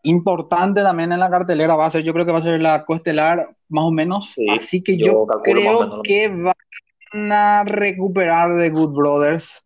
[0.04, 2.86] importante también en la cartelera va a ser, yo creo que va a ser la
[2.86, 4.36] coestelar más o menos.
[4.56, 9.64] Así que yo, creo que van a recuperar de Good Brothers.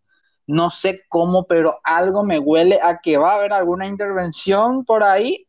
[0.47, 5.03] No sé cómo, pero algo me huele a que va a haber alguna intervención por
[5.03, 5.45] ahí,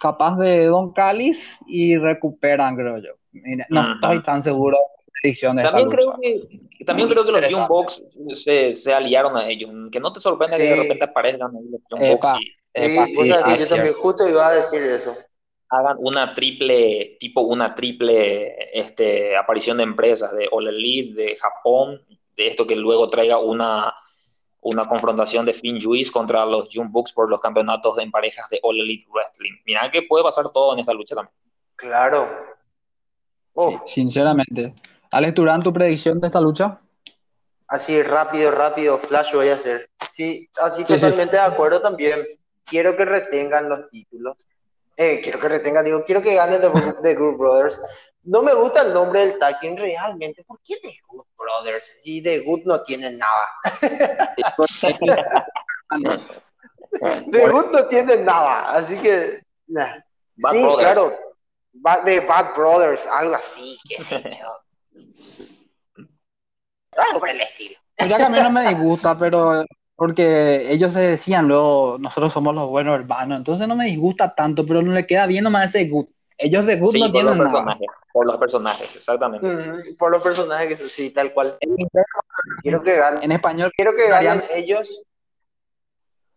[0.00, 3.12] capaz de Don Callis, y recuperan, creo yo.
[3.70, 4.76] no estoy tan seguro
[5.22, 8.02] de también creo que también creo que los Young Box
[8.34, 12.18] se, se, aliaron a ellos que no te sorprenda que de repente aparezcan los Young
[12.18, 12.28] Box
[12.74, 15.16] sí, yo también justo iba a decir eso.
[15.74, 22.02] Hagan una triple, tipo una triple este, aparición de empresas, de All Elite, de Japón,
[22.36, 23.94] de esto que luego traiga una,
[24.60, 28.60] una confrontación de Finn Juice contra los June Bucks por los campeonatos en parejas de
[28.62, 29.52] All Elite Wrestling.
[29.64, 31.34] Mira que puede pasar todo en esta lucha también.
[31.74, 32.28] Claro.
[33.86, 34.74] sinceramente.
[35.10, 36.80] Alex Turán, ¿tu predicción de esta lucha?
[37.66, 39.88] Así rápido, rápido, flash voy a hacer.
[40.10, 42.20] Sí, así totalmente de acuerdo también.
[42.64, 44.36] Quiero que retengan los títulos.
[44.96, 46.60] Eh, quiero que retengan, digo, quiero que ganen
[47.02, 47.80] The, Group Brothers.
[48.24, 50.44] No me gusta el nombre del tag realmente.
[50.44, 51.98] ¿Por qué The Good Brothers?
[52.02, 53.48] Si The Good no tienen nada.
[57.32, 59.42] The Good no tienen nada, así que.
[60.50, 61.16] Sí, claro.
[62.04, 64.58] The Bad Brothers, algo así, qué sé yo.
[67.08, 67.78] Algo por el estilo.
[67.96, 69.64] Pues ya que a mí no me disgusta, pero
[70.02, 74.66] porque ellos se decían luego, nosotros somos los buenos hermanos, entonces no me disgusta tanto,
[74.66, 76.06] pero no le queda bien nomás ese good.
[76.36, 77.78] Ellos de good no tienen nada.
[78.12, 79.46] Por los personajes, exactamente.
[80.00, 81.56] por los personajes sí, tal cual.
[82.62, 83.22] quiero que ganen.
[83.22, 83.70] En español.
[83.76, 85.04] Quiero que ganen ellos,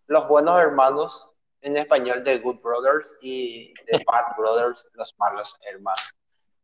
[0.05, 6.07] los buenos hermanos, en español de Good Brothers y The Bad Brothers, los malos hermanos.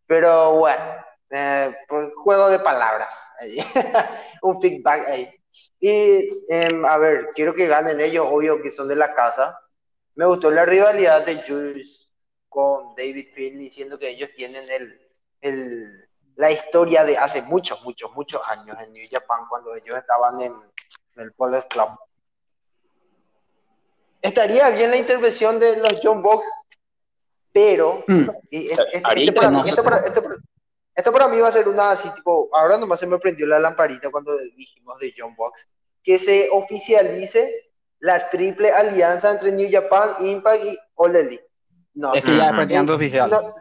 [0.05, 0.83] Pero bueno,
[1.31, 3.27] eh, pues, juego de palabras.
[4.43, 5.40] Un feedback ahí.
[5.79, 9.59] Y em, a ver, quiero que ganen ellos, obvio que son de la casa.
[10.15, 12.11] Me gustó la rivalidad de Jules
[12.49, 15.01] con David Finn diciendo que ellos tienen el,
[15.41, 20.39] el, la historia de hace muchos, muchos, muchos años en New Japan cuando ellos estaban
[20.41, 20.53] en,
[21.17, 21.89] el Polo Club.
[24.21, 26.45] Estaría bien la intervención de los John Box,
[27.51, 28.03] pero
[30.95, 33.59] esto para mí va a ser una así, tipo, ahora nomás se me prendió la
[33.59, 35.67] lamparita cuando dijimos de John Box,
[36.03, 41.47] que se oficialice la triple alianza entre New Japan, Impact y All Elite.
[41.93, 43.53] No, es ya es oficial.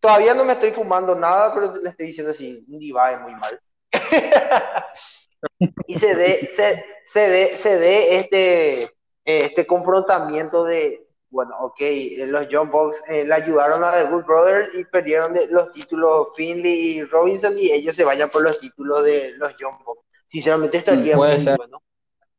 [0.00, 3.34] todavía no me estoy fumando nada, pero le estoy diciendo así, un diva es muy
[3.34, 3.60] mal.
[5.86, 8.90] y se dé, se, se se dé este,
[9.24, 11.03] este confrontamiento de,
[11.34, 15.34] bueno, ok, eh, los John Box eh, le ayudaron a The Good Brothers y perdieron
[15.50, 19.76] los títulos Finley y Robinson y ellos se vayan por los títulos de los John
[19.84, 20.00] Box.
[20.26, 21.82] Sinceramente estaría muy bueno.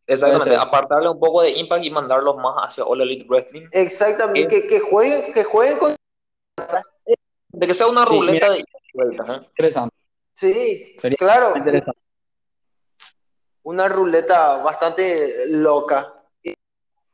[0.07, 3.67] Exactamente, apartarle un poco de Impact y mandarlos más hacia All Elite Wrestling.
[3.73, 5.95] Exactamente, que, que, jueguen, que jueguen con...
[7.49, 8.59] De que sea una ruleta de.
[8.59, 8.65] ¿eh?
[9.49, 9.95] Interesante.
[10.33, 11.57] Sí, claro.
[11.57, 11.99] Interesante.
[13.63, 16.14] Una ruleta bastante loca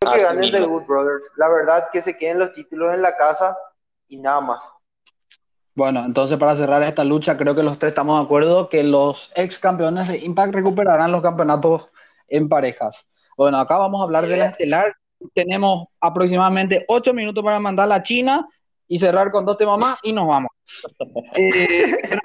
[0.10, 1.32] que ganen The Good Brothers.
[1.36, 3.56] La verdad que se queden los títulos en la casa
[4.08, 4.70] y nada más.
[5.76, 9.32] Bueno, entonces para cerrar esta lucha, creo que los tres estamos de acuerdo que los
[9.36, 11.89] ex campeones de Impact recuperarán los campeonatos
[12.28, 13.06] en parejas.
[13.38, 14.95] Bueno, acá vamos a hablar de la estelar.
[15.34, 18.47] Tenemos aproximadamente ocho minutos para mandar a China
[18.88, 20.52] y cerrar con dos temas más y nos vamos.
[21.36, 21.95] Eh,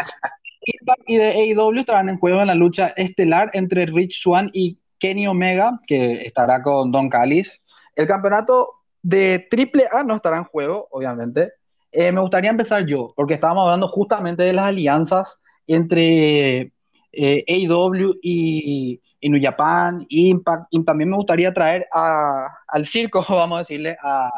[0.66, 4.78] Impact y de AEW estarán en juego en la lucha estelar entre Rich Swan y
[4.98, 7.60] Kenny Omega, que estará con Don Callis.
[7.96, 11.52] El campeonato de Triple A no estará en juego, obviamente.
[11.90, 16.72] Eh, me gustaría empezar yo, porque estábamos hablando justamente de las alianzas entre
[17.12, 23.58] eh, AEW y, New Japan, Impact, y también me gustaría traer al circo, vamos a
[23.60, 24.30] decirle, a,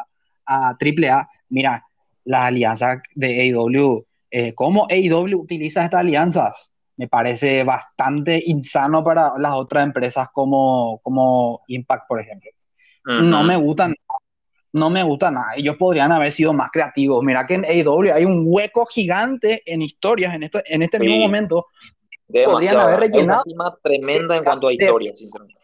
[0.45, 1.29] a AAA.
[1.49, 1.85] Mira,
[2.23, 6.69] las alianzas de AEW, eh, ¿cómo AEW utiliza estas alianzas?
[6.95, 12.49] Me parece bastante insano para las otras empresas como, como Impact, por ejemplo.
[13.09, 13.95] No me gustan
[14.73, 15.51] no me gusta nada.
[15.55, 17.25] Ellos podrían haber sido más creativos.
[17.25, 21.17] Mira que en AEW hay un hueco gigante en historias en, esto, en este mismo
[21.17, 21.67] momento.
[22.27, 23.43] Podrían haber rellenado.
[23.47, 25.59] Una tremenda en cuanto a historias, sinceramente.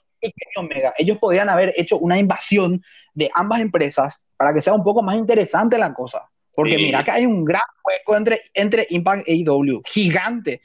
[0.98, 2.82] Ellos podrían haber hecho una invasión
[3.14, 6.28] de ambas empresas para que sea un poco más interesante la cosa.
[6.52, 10.62] Porque mira que hay un gran hueco entre, entre Impact y AEW, gigante.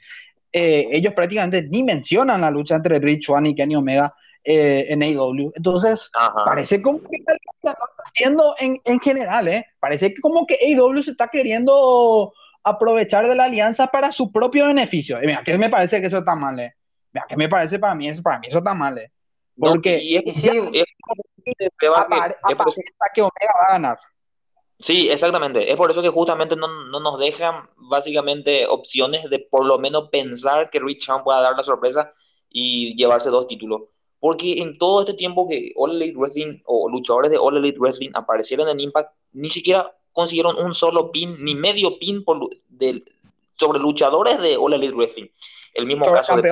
[0.53, 4.15] Eh, ellos prácticamente ni mencionan la lucha entre Rich Swann y Kenny Omega
[4.45, 5.53] eh, en AEW.
[5.55, 6.11] Entonces,
[6.45, 9.67] parece como que está haciendo en, en general, ¿eh?
[9.79, 12.33] Parece como que AEW se está queriendo
[12.63, 15.23] aprovechar de la alianza para su propio beneficio.
[15.23, 16.75] Y mira, que me parece que eso está mal, ¿eh?
[17.13, 19.11] Mira, que me parece para mí eso, para mí eso está mal, ¿eh?
[19.59, 20.87] Porque y sí, es,
[21.79, 22.35] que, Omega
[23.55, 23.99] va a ganar.
[24.79, 25.71] Sí, exactamente.
[25.71, 30.09] Es por eso que justamente no, no, nos dejan básicamente opciones de por lo menos
[30.09, 32.11] pensar que Rich Chan pueda dar la sorpresa
[32.49, 33.83] y llevarse dos títulos.
[34.21, 38.11] Porque en todo este tiempo que All Elite Wrestling o luchadores de All Elite Wrestling
[38.15, 42.39] aparecieron en Impact, ni siquiera consiguieron un solo pin, ni medio pin por,
[43.53, 45.27] sobre luchadores de All Elite Wrestling.
[45.75, 46.51] El mismo caso de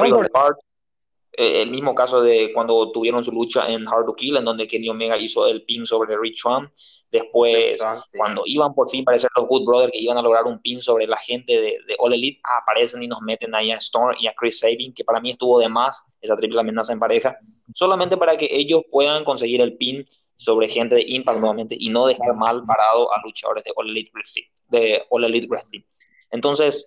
[1.39, 4.67] eh, el mismo caso de cuando tuvieron su lucha en Hard to Kill, en donde
[4.67, 6.73] Kenny Omega hizo el pin sobre Rich Swann.
[7.11, 7.81] Después,
[8.15, 10.83] cuando iban por fin a aparecer los Good Brothers que iban a lograr un pin
[10.83, 14.27] sobre la gente de, de All Elite, aparecen y nos meten ahí a Storm y
[14.27, 17.39] a Chris Sabin, que para mí estuvo de más esa triple amenaza en pareja,
[17.75, 20.07] solamente para que ellos puedan conseguir el pin
[20.37, 24.11] sobre gente de Impact nuevamente y no dejar mal parado a luchadores de All Elite
[24.15, 24.45] Wrestling.
[24.69, 25.83] De All Elite Wrestling.
[26.31, 26.87] Entonces,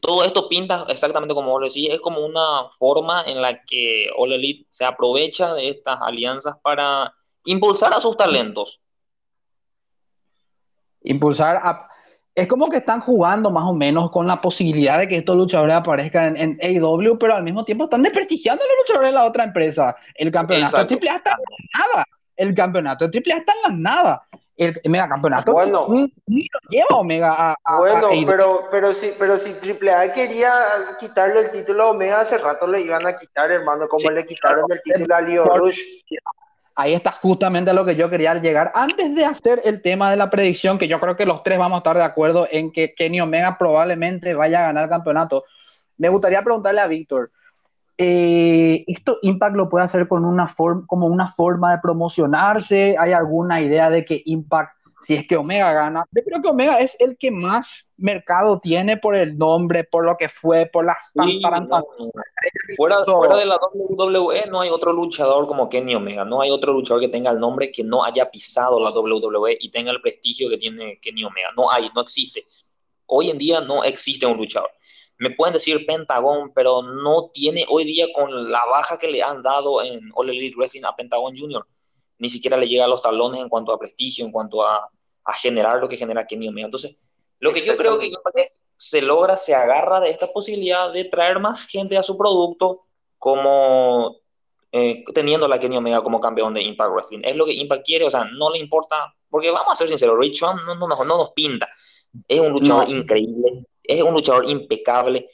[0.00, 4.32] todo esto pinta exactamente como vos decís, es como una forma en la que All
[4.32, 7.12] Elite se aprovecha de estas alianzas para
[7.46, 8.80] impulsar a sus talentos.
[11.02, 11.88] Impulsar a...
[12.34, 15.74] Es como que están jugando más o menos con la posibilidad de que estos luchadores
[15.74, 19.24] aparezcan en, en AEW, pero al mismo tiempo están desprestigiando a los luchadores de la
[19.24, 19.96] otra empresa.
[20.14, 22.04] El campeonato de AAA está en la nada.
[22.36, 24.26] El campeonato de AAA está en la nada
[24.56, 29.52] el mega campeonato bueno, ni, lo lleva Omega a, bueno pero pero si pero si
[29.52, 30.50] AAA quería
[30.98, 34.64] quitarle el título a Omega hace rato le iban a quitar hermano como le quitaron
[34.70, 35.80] el título a Leo Rush
[36.76, 40.16] ahí está justamente a lo que yo quería llegar antes de hacer el tema de
[40.16, 42.94] la predicción que yo creo que los tres vamos a estar de acuerdo en que
[42.94, 45.44] Kenny Omega probablemente vaya a ganar el campeonato
[45.96, 47.30] me gustaría preguntarle a Víctor
[47.98, 52.94] eh, ¿Esto Impact lo puede hacer con una forma, como una forma de promocionarse?
[52.98, 56.04] ¿Hay alguna idea de que Impact, si es que Omega gana?
[56.10, 60.16] Yo creo que Omega es el que más mercado tiene por el nombre, por lo
[60.16, 61.12] que fue, por las...
[62.76, 66.72] Fuera, fuera, de la WWE no hay otro luchador como Kenny Omega, no hay otro
[66.72, 70.48] luchador que tenga el nombre que no haya pisado la WWE y tenga el prestigio
[70.48, 71.50] que tiene Kenny Omega.
[71.56, 72.44] No hay, no existe.
[73.06, 74.70] Hoy en día no existe un luchador
[75.18, 79.42] me pueden decir Pentagon, pero no tiene hoy día con la baja que le han
[79.42, 81.66] dado en All Elite Wrestling a Pentagon Jr.
[82.18, 84.88] Ni siquiera le llega a los talones en cuanto a prestigio, en cuanto a,
[85.24, 86.66] a generar lo que genera Kenny Omega.
[86.66, 86.96] Entonces,
[87.38, 88.10] lo que yo creo que
[88.76, 92.84] se logra, se agarra de esta posibilidad de traer más gente a su producto
[93.18, 94.16] como
[94.72, 97.20] eh, teniendo la Kenny Omega como campeón de Impact Wrestling.
[97.24, 100.18] Es lo que Impact quiere, o sea, no le importa, porque vamos a ser sinceros,
[100.18, 101.68] Rich no, no, no, nos pinta.
[102.28, 105.30] Es un luchador increíble, es un luchador impecable,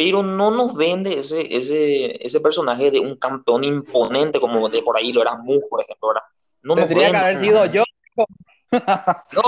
[0.00, 4.96] pero no nos vende ese, ese, ese personaje de un campeón imponente como de por
[4.96, 6.22] ahí lo era Moose, por ejemplo, ¿verdad?
[6.62, 7.82] No Tendría que haber sido yo.
[8.72, 9.42] no,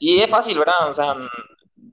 [0.00, 0.88] y es fácil, ¿verdad?
[0.88, 1.14] O sea,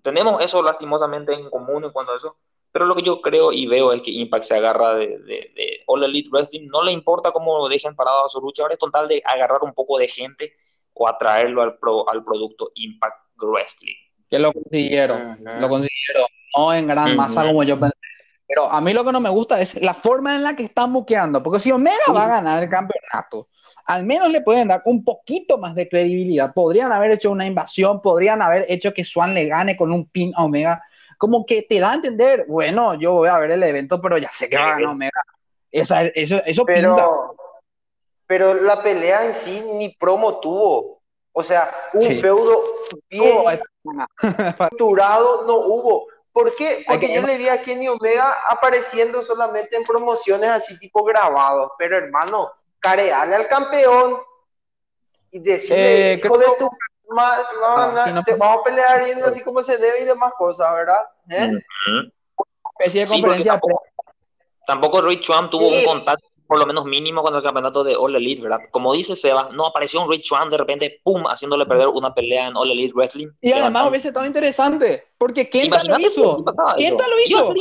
[0.01, 2.38] tenemos eso lastimosamente en común en cuanto a eso,
[2.72, 6.03] pero lo que yo creo y veo es que Impact se agarra de, de, All
[6.03, 9.60] Elite Wrestling, no le importa cómo dejen parado a sus luchadores, con tal de agarrar
[9.62, 10.53] un poco de gente
[10.93, 16.88] o atraerlo al, pro, al producto Impact Wrestling que lo consiguieron, lo consiguieron, no en
[16.88, 17.95] gran masa como yo pensé.
[18.47, 20.91] Pero a mí lo que no me gusta es la forma en la que están
[20.91, 23.47] buqueando, porque si Omega va a ganar el campeonato,
[23.86, 26.54] al menos le pueden dar un poquito más de credibilidad.
[26.54, 30.32] Podrían haber hecho una invasión, podrían haber hecho que Swan le gane con un pin
[30.36, 30.84] a Omega,
[31.18, 34.32] como que te da a entender, bueno, yo voy a ver el evento, pero ya
[34.32, 35.22] sé que va a ganar Omega.
[35.72, 37.36] Esa, eso, eso pero,
[38.26, 41.02] pero la pelea en sí ni promo tuvo.
[41.32, 42.64] O sea, un feudo
[43.10, 43.43] bien
[44.22, 46.08] estructurado no hubo.
[46.40, 46.86] ¿Por qué?
[46.88, 51.72] Porque yo le vi a Kenny Omega apareciendo solamente en promociones así tipo grabados.
[51.78, 54.20] Pero hermano, careale al campeón
[55.32, 56.70] y decirle, eh, hijo de tu
[57.10, 61.10] madre, ah, vamos a pelear y así como se debe y demás cosas, ¿verdad?
[61.30, 61.60] ¿Eh?
[63.46, 63.84] tampoco,
[64.66, 68.16] tampoco Rich Trump tuvo un contacto por lo menos mínimo con el campeonato de All
[68.16, 68.62] Elite, ¿verdad?
[68.72, 72.47] Como dice Seba, no apareció un Rich Swann de repente, pum, haciéndole perder una pelea
[72.47, 73.28] en All Elite Wrestling.
[73.39, 76.43] Y además hubiese estado interesante, porque Kenta lo hizo.
[76.76, 77.54] Kenta lo hizo.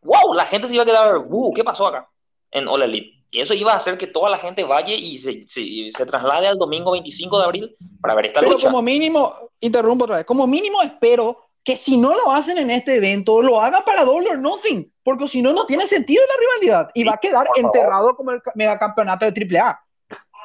[0.00, 1.22] Wow, la gente se iba a quedar,
[1.54, 2.08] ¿qué pasó acá?
[2.50, 3.12] En All Elite.
[3.30, 6.56] Y eso iba a hacer que toda la gente vaya y se, se, traslade al
[6.56, 8.68] domingo 25 de abril para ver esta Pero lucha.
[8.68, 12.94] como mínimo, interrumpo otra vez, como mínimo espero que si no lo hacen en este
[12.94, 16.90] evento, lo hagan para Double or Nothing, porque si no, no tiene sentido la rivalidad
[16.94, 19.78] y va a quedar enterrado como el megacampeonato de AAA.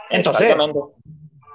[0.10, 0.54] Entonces,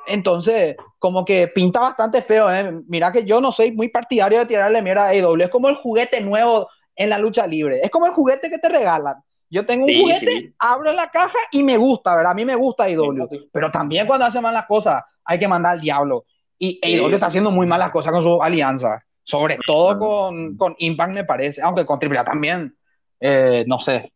[0.07, 2.51] entonces, como que pinta bastante feo.
[2.51, 2.81] ¿eh?
[2.89, 5.43] Mira que yo no soy muy partidario de tirarle mierda a AEW.
[5.43, 7.81] Es como el juguete nuevo en la lucha libre.
[7.83, 9.17] Es como el juguete que te regalan.
[9.51, 12.33] Yo tengo un juguete, abro la caja y me gusta, ¿verdad?
[12.33, 13.29] A mí me gusta AEW.
[13.53, 16.25] pero también cuando hacen malas cosas, hay que mandar al diablo.
[16.59, 18.99] Y AEW está haciendo muy malas cosas con su alianza.
[19.29, 22.75] Sobre todo con, con Impact me parece, aunque con AAA también,
[23.21, 24.11] eh, no sé.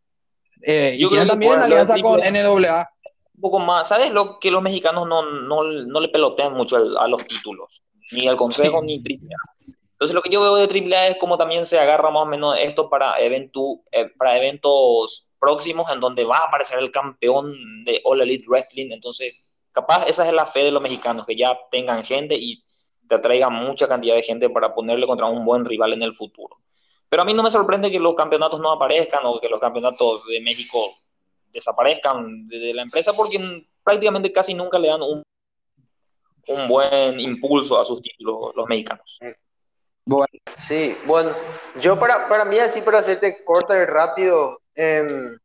[0.62, 2.88] Eh, Yo y creo también alianza con NWA.
[3.34, 4.10] Un poco más, ¿sabes?
[4.10, 7.82] Lo que los mexicanos no, no, no le pelotean mucho a los títulos,
[8.12, 9.76] ni al consejo ni AAA.
[9.92, 12.56] Entonces lo que yo veo de AAA es como también se agarra más o menos
[12.58, 18.00] esto para, eventu, eh, para eventos próximos en donde va a aparecer el campeón de
[18.04, 18.92] All Elite Wrestling.
[18.92, 19.34] Entonces,
[19.72, 22.61] capaz esa es la fe de los mexicanos, que ya tengan gente y
[23.12, 26.56] te atraiga mucha cantidad de gente para ponerle contra un buen rival en el futuro.
[27.10, 30.26] Pero a mí no me sorprende que los campeonatos no aparezcan o que los campeonatos
[30.26, 30.94] de México
[31.52, 33.38] desaparezcan de, la empresa porque
[33.84, 35.22] prácticamente casi nunca le dan un
[36.48, 39.20] un buen impulso a sus títulos los mexicanos.
[40.04, 40.26] Bueno.
[40.56, 41.30] Sí, bueno,
[41.80, 45.38] yo para, para mí así, para hacerte corta y rápido, em,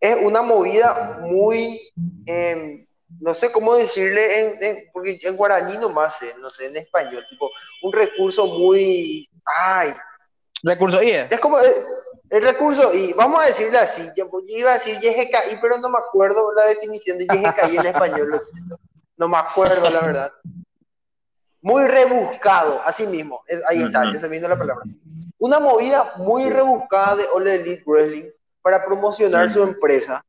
[0.00, 1.80] es una movida muy,
[2.26, 2.84] em,
[3.20, 7.50] no sé cómo decirle, en, porque en guaraní nomás sé, no sé, en español, tipo,
[7.82, 9.94] un recurso muy, ay.
[10.62, 11.74] Recurso y Es como, eh,
[12.30, 15.98] el recurso, y vamos a decirle así, yo, iba a decir YGKI, pero no me
[15.98, 18.40] acuerdo la definición de YGKI en español,
[19.16, 20.32] no me acuerdo la verdad.
[21.60, 24.84] Muy rebuscado, así mismo, ahí está, ya se vino la palabra.
[25.38, 30.24] Una movida muy rebuscada de Ole Elite Wrestling para promocionar su empresa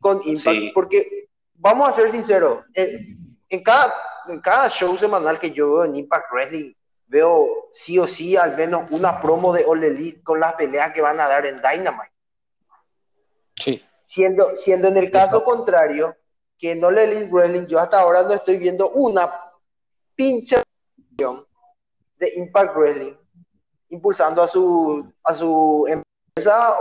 [0.00, 1.28] con Impact, porque
[1.58, 3.92] vamos a ser sinceros, en, en, cada,
[4.28, 6.72] en cada show semanal que yo veo en Impact Wrestling,
[7.06, 11.02] veo sí o sí al menos una promo de All Elite con las peleas que
[11.02, 12.12] van a dar en Dynamite.
[13.56, 13.82] Sí.
[14.04, 16.16] Siendo, siendo en el caso contrario,
[16.58, 19.32] que en All Elite Wrestling yo hasta ahora no estoy viendo una
[20.14, 20.56] pinche
[21.16, 23.14] de Impact Wrestling
[23.88, 25.86] impulsando a su, a su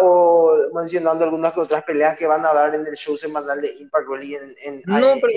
[0.02, 4.08] o mencionando algunas otras peleas que van a dar en el show semanal de Impact
[4.08, 5.34] Wrestling en, no, pero,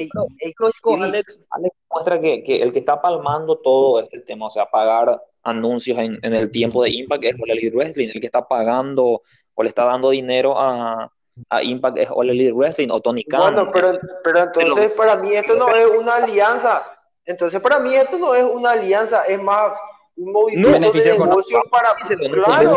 [1.05, 5.23] Alex, Alex muestra que, que, el que está palmando todo este tema, o sea, pagar
[5.45, 9.23] anuncios en, en el tiempo de Impact es All Elite Wrestling, el que está pagando
[9.55, 11.13] o le está dando dinero a,
[11.51, 13.55] a Impact es All Elite Wrestling o Tony Khan.
[13.55, 16.83] Bueno, pero, pero entonces para mí esto no es una alianza,
[17.25, 19.73] entonces para mí esto no es una alianza, es más
[20.17, 21.95] un movimiento de negocio para...
[22.33, 22.77] Claro.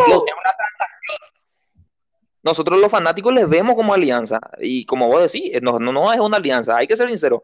[2.44, 4.40] Nosotros los fanáticos les vemos como alianza.
[4.60, 7.44] Y como vos decís, no, no, es una alianza, hay que ser sincero.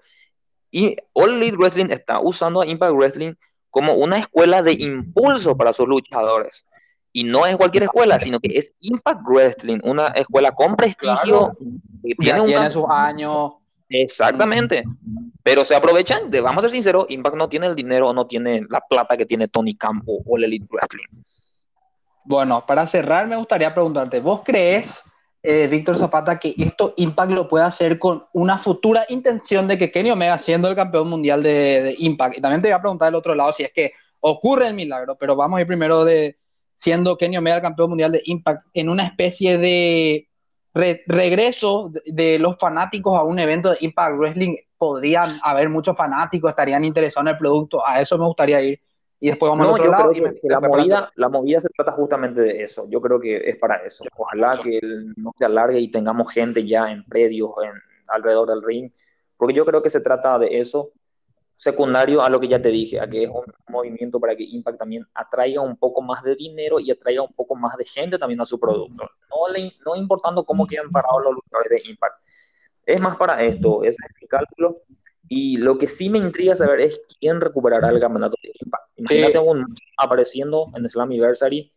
[0.72, 3.34] Y All Elite Wrestling está usando a Impact Wrestling
[3.70, 6.66] como una escuela de impulso para sus luchadores.
[7.14, 11.58] Y no es cualquier escuela, sino que es Impact Wrestling, una escuela con prestigio.
[12.04, 13.54] Que tiene, tiene sus años.
[13.90, 14.84] Exactamente.
[15.44, 18.66] Pero se aprovechan, de, vamos a ser sinceros, Impact no tiene el dinero, no tiene
[18.70, 21.24] la plata que tiene Tony Campo o el Elite Wrestling.
[22.28, 25.02] Bueno, para cerrar me gustaría preguntarte, ¿vos crees,
[25.42, 29.90] eh, Víctor Zapata, que esto Impact lo puede hacer con una futura intención de que
[29.90, 33.16] Kenny Omega, siendo el campeón mundial de, Impact, y también te voy a preguntar del
[33.16, 36.38] otro lado si es que ocurre el milagro, pero vamos a ir primero de
[36.76, 40.28] siendo Kenny Omega el campeón mundial de Impact en una especie de
[40.74, 46.84] regreso de, los fanáticos a un evento de Impact Wrestling, podrían haber muchos fanáticos, estarían
[46.84, 48.82] interesados en el producto, a eso me gustaría ir
[49.20, 50.14] y después vamos al otro lado.
[50.14, 52.88] Y la, movida, la movida se trata justamente de eso.
[52.90, 54.04] Yo creo que es para eso.
[54.16, 54.80] Ojalá que
[55.16, 57.72] no se alargue y tengamos gente ya en predios, en,
[58.08, 58.92] alrededor del ring,
[59.36, 60.92] porque yo creo que se trata de eso,
[61.56, 64.78] secundario a lo que ya te dije, a que es un movimiento para que Impact
[64.78, 68.40] también atraiga un poco más de dinero y atraiga un poco más de gente también
[68.42, 69.10] a su producto.
[69.30, 72.16] No, le, no importando cómo quedan parados los luchadores de Impact.
[72.86, 74.84] Es más para esto, ese es mi cálculo.
[75.28, 78.87] Y lo que sí me intriga saber es quién recuperará el campeonato de Impact.
[78.98, 81.72] Imagínate un apareciendo en Slammiversary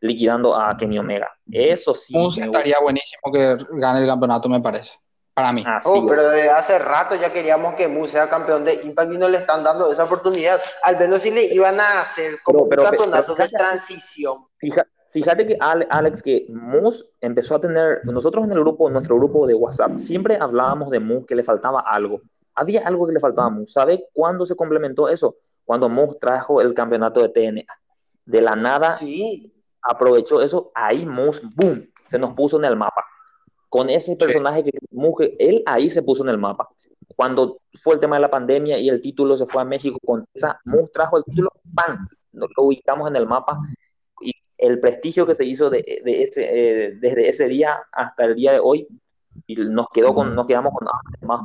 [0.00, 1.28] liquidando a Kenny Omega.
[1.50, 2.14] Eso sí.
[2.38, 4.92] estaría buenísimo que gane el campeonato, me parece.
[5.34, 5.64] Para mí.
[5.84, 9.28] oh, pero desde hace rato ya queríamos que Moose sea campeón de Impact y no
[9.28, 10.60] le están dando esa oportunidad.
[10.82, 14.38] Al menos si le iban a hacer como un campeonato de transición.
[15.10, 19.46] Fíjate, que Alex, que Moose empezó a tener, nosotros en el grupo, en nuestro grupo
[19.46, 22.20] de WhatsApp, siempre hablábamos de Moose que le faltaba algo
[22.60, 23.72] había algo que le faltaba a Moose.
[23.72, 25.36] ¿Sabe cuándo se complementó eso?
[25.64, 27.64] Cuando Moose trajo el campeonato de TNA.
[28.24, 29.52] De la nada, sí.
[29.82, 30.72] aprovechó eso.
[30.74, 33.04] Ahí Moose, boom, se nos puso en el mapa.
[33.68, 36.68] Con ese personaje que Moose, él ahí se puso en el mapa.
[37.16, 40.24] Cuando fue el tema de la pandemia y el título se fue a México con
[40.34, 42.06] esa, Moose trajo el título, ¡pam!
[42.32, 43.58] Lo ubicamos en el mapa
[44.20, 48.52] y el prestigio que se hizo de, ese, eh, desde ese día hasta el día
[48.52, 48.86] de hoy
[49.46, 50.88] y nos quedó con, nos quedamos con
[51.26, 51.42] más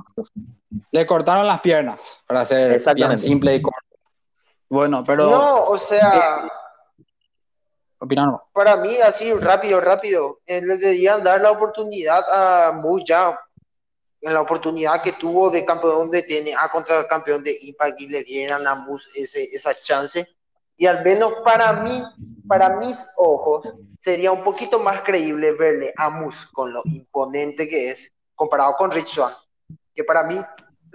[0.91, 3.80] Le cortaron las piernas, para ser bien simple y corto.
[4.70, 5.30] Bueno, pero.
[5.30, 6.47] No, o sea.
[7.99, 8.43] Opinando.
[8.53, 10.39] Para mí, así, rápido, rápido.
[10.45, 13.39] Eh, le deberían dar la oportunidad a Muya
[14.22, 18.07] en la oportunidad que tuvo de campeón de TNA contra el campeón de Impact y
[18.07, 20.28] le dieran a Mus ese, esa chance.
[20.78, 22.03] Y al menos para mí,
[22.47, 27.91] para mis ojos, sería un poquito más creíble verle a Mus con lo imponente que
[27.91, 29.34] es, comparado con Rich Swan,
[29.93, 30.41] que para mí,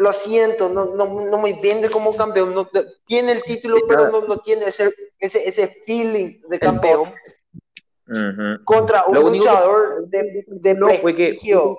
[0.00, 2.66] lo siento, no, no, no me vende como campeón, no,
[3.04, 7.12] tiene el título, pero no, no, tiene ese, ese, ese feeling de campeón.
[8.64, 11.78] Contra un luchador de, de prestigio.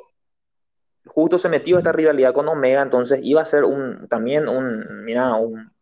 [1.07, 5.33] justo se metió esta rivalidad con Omega, entonces iba a ser un también un, mira,
[5.33, 5.73] un,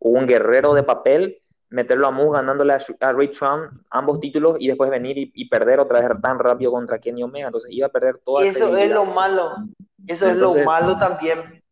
[0.00, 4.90] un guerrero de papel meterlo a Moose ganándole a, Rich Trump ambos títulos y después
[4.90, 7.46] venir y, perder otra vez tan rápido contra Kenny Omega.
[7.46, 9.54] Entonces iba a perder toda Eso es lo malo.
[10.06, 11.62] Eso es lo malo también.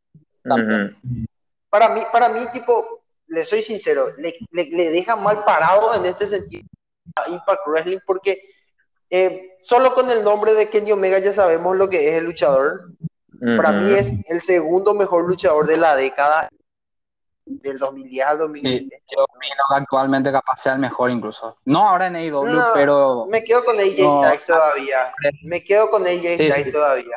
[1.71, 6.27] Para mí, para mí, tipo, le soy sincero, le, le, deja mal parado en este
[6.27, 6.69] sentido
[7.17, 8.39] a Impact Wrestling porque
[9.11, 12.93] eh, solo con el nombre de Kenny Omega ya sabemos lo que es el luchador.
[13.57, 16.49] Para mí es el segundo mejor luchador de la década
[17.45, 19.03] del 2010 al 2020.
[19.15, 19.27] yo
[19.69, 21.59] actualmente capaz sea el mejor incluso.
[21.67, 23.27] No ahora en AEW, pero...
[23.29, 25.13] Me quedo con AJ Styles todavía.
[25.45, 27.17] Me quedo con AJ Styles todavía.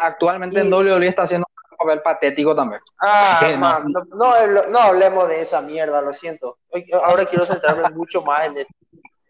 [0.00, 1.46] actualmente en WWE está haciendo
[1.76, 2.80] un papel patético también.
[3.00, 6.58] Ah, no, no, hablemos de esa mierda, lo siento.
[7.04, 8.74] Ahora quiero centrarme mucho más en esto.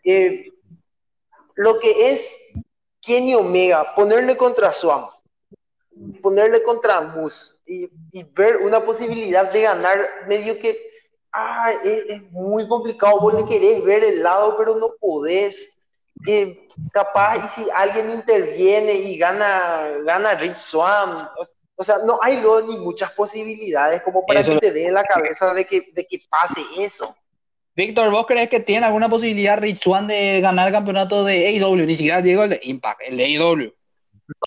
[0.05, 0.53] Eh,
[1.57, 2.39] lo que es
[3.01, 5.11] Kenny Omega, ponerle contra Swamp,
[6.23, 7.89] ponerle contra Moose y,
[8.35, 10.79] ver una posibilidad de ganar medio que
[11.33, 13.21] ah, es, muy complicado.
[13.21, 15.79] Vos le querés ver el lado, pero no podés.
[16.27, 21.55] Eh, capaz, y si alguien interviene y gana, gana Rich Swan, o, sea,
[22.07, 26.07] no hay ni muchas posibilidades como para que te dé la cabeza de que, de
[26.07, 27.15] que pase eso.
[27.75, 31.87] Víctor, ¿vos crees que tiene alguna posibilidad Rich Swan de ganar el campeonato de AEW?
[31.87, 33.75] Ni siquiera digo el de Impact, el de AEW.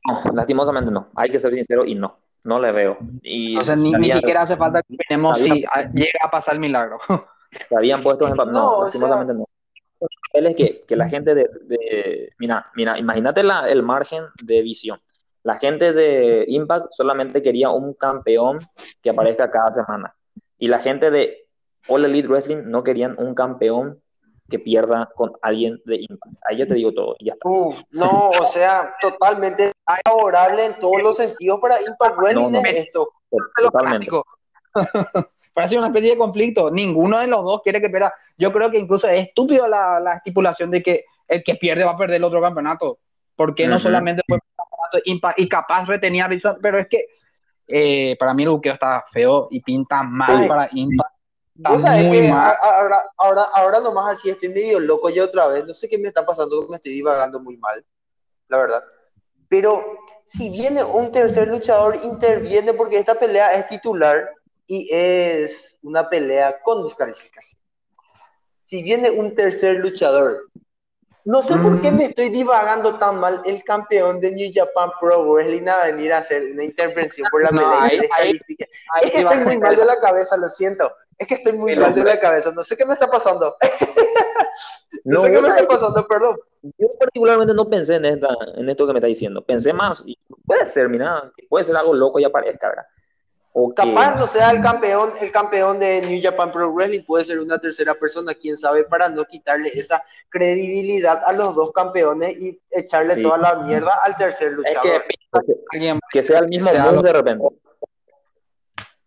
[0.08, 1.10] No, lastimosamente no.
[1.16, 2.18] Hay que ser sincero y no.
[2.44, 2.98] No le veo.
[3.22, 5.50] Y o sea, ni, siquiera hace falta que tenemos si
[5.94, 7.00] llega a pasar el milagro.
[7.68, 9.46] Se habían puesto en No, lastimosamente no.
[10.34, 15.00] Es que, que la gente de, mira, mira, imagínate el margen de visión.
[15.44, 18.60] La gente de Impact solamente quería un campeón
[19.02, 20.16] que aparezca cada semana.
[20.58, 21.48] Y la gente de
[21.88, 24.02] All Elite Wrestling no querían un campeón
[24.50, 26.36] que pierda con alguien de Impact.
[26.48, 27.48] Ahí ya te digo todo, ya está.
[27.92, 29.72] no, o sea, totalmente
[30.04, 33.10] favorable en todos los sentidos para Impact Wrestling esto.
[33.56, 34.10] Totalmente.
[35.54, 36.72] Parece una especie de conflicto.
[36.72, 38.14] Ninguno de los dos quiere que pierda.
[38.38, 41.92] Yo creo que incluso es estúpido la, la estipulación de que el que pierde va
[41.92, 43.00] a perder el otro campeonato.
[43.36, 44.22] Porque no solamente
[45.04, 47.06] y capaz retenía a pero es que
[47.68, 51.20] eh, para mí el buqueo está feo y pinta mal para Impact
[51.64, 55.66] ahora, ahora, ahora nomás así estoy medio loco ya otra vez.
[55.66, 57.84] No sé qué me está pasando, me estoy divagando muy mal,
[58.48, 58.84] la verdad.
[59.50, 64.30] Pero si viene un tercer luchador, interviene porque esta pelea es titular
[64.68, 67.60] y es una pelea con descalificación.
[68.66, 70.48] Si viene un tercer luchador,
[71.30, 71.96] no sé por qué mm.
[71.96, 76.18] me estoy divagando tan mal el campeón de New Japan Pro Wrestling a venir a
[76.18, 80.50] hacer una intervención por la pelea es que estoy muy mal de la cabeza, lo
[80.50, 80.92] siento.
[81.20, 83.56] Es que estoy muy mal de la cabeza, no sé qué me está pasando.
[85.04, 86.40] no, sé qué me está pasando, perdón.
[86.80, 89.46] Yo particularmente no pensé en, esta, en esto que me está diciendo.
[89.46, 90.18] Pensé más, y
[90.48, 92.86] puede ser, mira, puede ser algo loco y aparezca, ¿verdad?
[93.52, 97.40] O capaz no sea el campeón, el campeón de New Japan Pro Wrestling, puede ser
[97.40, 102.60] una tercera persona, quién sabe, para no quitarle esa credibilidad a los dos campeones y
[102.70, 105.04] echarle toda la mierda al tercer luchador.
[106.12, 107.48] que, sea el mismo de repente.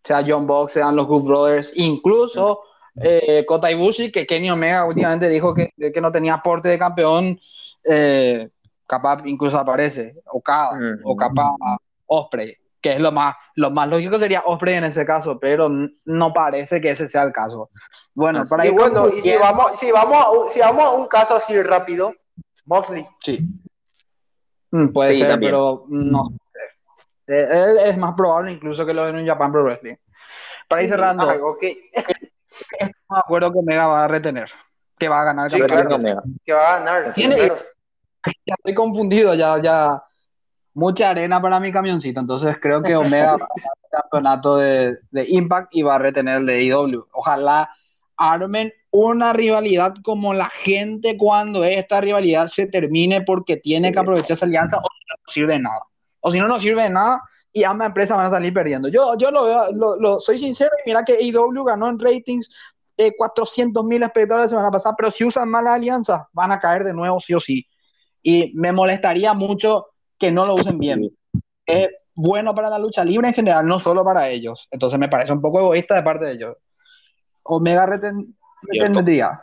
[0.03, 2.63] Sea John Box, sean los Good Brothers, incluso
[3.01, 7.39] eh, Kota Ibushi, que Kenny Omega últimamente dijo que, que no tenía aporte de campeón,
[7.85, 8.49] eh,
[8.85, 11.55] capaz incluso aparece, Okada, o capaz
[12.05, 15.69] Osprey, que es lo más, lo más lógico sería Osprey en ese caso, pero
[16.05, 17.69] no parece que ese sea el caso.
[18.13, 21.35] Bueno, para y bueno, y si vamos, si vamos, a, si vamos a un caso
[21.35, 22.13] así rápido,
[22.65, 23.05] Moxley.
[23.21, 23.39] Sí.
[24.71, 26.23] Mm, puede ser, pero no
[27.27, 29.95] eh, es más probable incluso que lo de un Japan Pro Wrestling.
[30.67, 31.77] Para ir cerrando, ah, okay.
[32.81, 34.49] me acuerdo que Mega va a retener,
[34.97, 35.51] que va a ganar.
[35.51, 35.99] Sí, claro,
[36.43, 37.13] que va a ganar.
[38.45, 40.01] Ya estoy confundido, ya, ya.
[40.73, 44.97] Mucha arena para mi camioncito, entonces creo que Omega va a ganar el campeonato de,
[45.11, 47.05] de, Impact y va a retener el de IW.
[47.13, 47.69] Ojalá
[48.17, 54.31] armen una rivalidad como la gente cuando esta rivalidad se termine porque tiene que aprovechar
[54.31, 55.81] esa alianza o no sirve de nada
[56.23, 57.21] o si no, no sirve de nada
[57.51, 58.87] y ambas empresas van a salir perdiendo.
[58.87, 62.49] Yo, yo lo veo, lo, soy sincero, y mira que AEW ganó en ratings
[62.97, 66.83] eh, 400 mil espectadores la semana pasada, pero si usan malas alianzas, van a caer
[66.83, 67.67] de nuevo sí o sí.
[68.23, 69.87] Y me molestaría mucho
[70.23, 71.11] que no lo usen bien.
[71.65, 74.69] Es bueno para la lucha libre en general, no solo para ellos.
[74.71, 76.55] Entonces me parece un poco egoísta de parte de ellos.
[77.43, 79.41] Omega reten, retendría.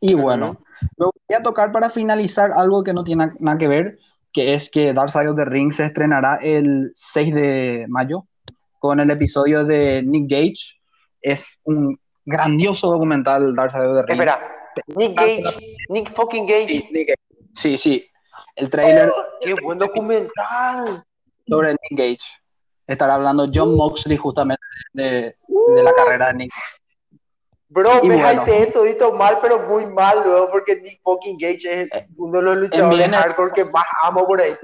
[0.00, 0.58] Y bueno,
[0.98, 4.00] me voy a tocar para finalizar algo que no tiene nada que ver,
[4.32, 8.26] que es que Dark Side of the Ring se estrenará el 6 de mayo
[8.80, 10.80] con el episodio de Nick Gage.
[11.22, 14.20] Es un grandioso documental Dark Side of the Ring.
[14.20, 14.40] Espera,
[14.96, 17.14] Nick Gage, Nick fucking Gage.
[17.54, 18.04] Sí, sí.
[18.56, 19.10] El trailer.
[19.10, 21.04] Oh, ¡Qué buen documental!
[21.46, 22.26] Sobre Nick Gage.
[22.86, 26.52] Estará hablando John Moxley justamente de, de la carrera de Nick.
[27.68, 28.44] Bro, me bueno.
[28.72, 33.10] todito mal, pero muy mal, luego, porque Nick fucking Gage es uno de los luchadores
[33.10, 34.54] hardcore que más amo por ahí.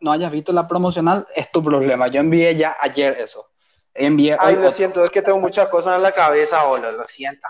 [0.00, 2.08] no hayas visto la promocional, es tu problema.
[2.08, 3.48] Yo envié ya ayer eso.
[3.98, 7.46] Envié Ay, lo siento, es que tengo muchas cosas en la cabeza ahora, lo siento.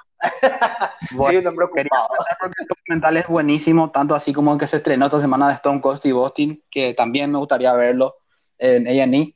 [1.17, 2.09] Soy un hombre ocupado.
[2.43, 5.81] el documental es buenísimo, tanto así como el que se estrenó esta semana de Stone
[5.81, 8.17] Cold y Boston, que también me gustaría verlo
[8.59, 9.35] en A&E.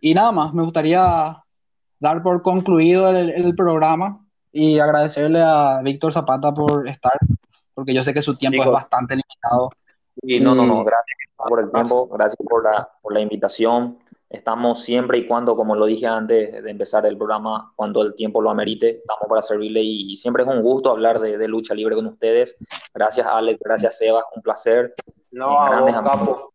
[0.00, 1.42] Y nada más, me gustaría
[1.98, 4.20] dar por concluido el, programa
[4.52, 7.18] y agradecerle a Víctor Zapata por estar,
[7.72, 9.70] porque yo sé que su tiempo es bastante limitado.
[10.22, 13.98] Y no, no, no, gracias por el tiempo, gracias por la, por la invitación.
[14.34, 18.42] Estamos siempre y cuando, como lo dije antes de empezar el programa, cuando el tiempo
[18.42, 22.06] lo amerite, estamos para servirle y siempre es un gusto hablar de, lucha libre con
[22.06, 22.56] ustedes.
[22.92, 24.92] Gracias Alex, gracias Sebas, un placer.
[25.30, 26.52] No, a vos, capo.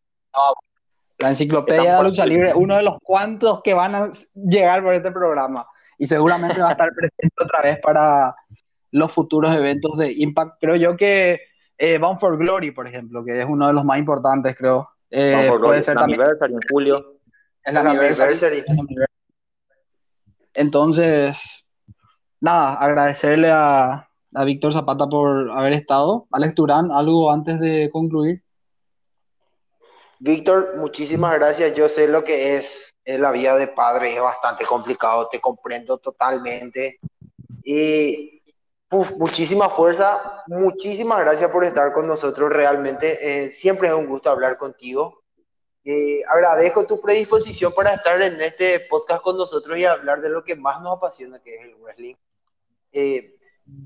[1.19, 5.11] la enciclopedia de lucha libre, uno de los cuantos que van a llegar por este
[5.11, 5.65] programa
[5.97, 8.35] y seguramente va a estar presente otra vez para
[8.91, 10.57] los futuros eventos de Impact.
[10.59, 11.39] Creo yo que
[11.77, 14.89] eh, Bound for Glory, por ejemplo, que es uno de los más importantes, creo.
[15.11, 16.19] Eh, puede ser también.
[16.21, 17.18] en julio.
[17.71, 18.63] La anniversary.
[20.53, 21.37] Entonces,
[22.41, 26.27] nada, agradecerle a, a Víctor Zapata por haber estado.
[26.31, 28.43] Alex Turán, ¿algo antes de concluir?
[30.19, 31.73] Víctor, muchísimas gracias.
[31.75, 35.97] Yo sé lo que es, es la vida de padre, es bastante complicado, te comprendo
[35.97, 36.99] totalmente.
[37.63, 38.41] Y
[39.17, 43.43] muchísima fuerza, muchísimas gracias por estar con nosotros realmente.
[43.45, 45.18] Eh, siempre es un gusto hablar contigo.
[45.91, 50.43] Eh, agradezco tu predisposición para estar en este podcast con nosotros y hablar de lo
[50.43, 52.13] que más nos apasiona, que es el wrestling.
[52.91, 53.35] Eh,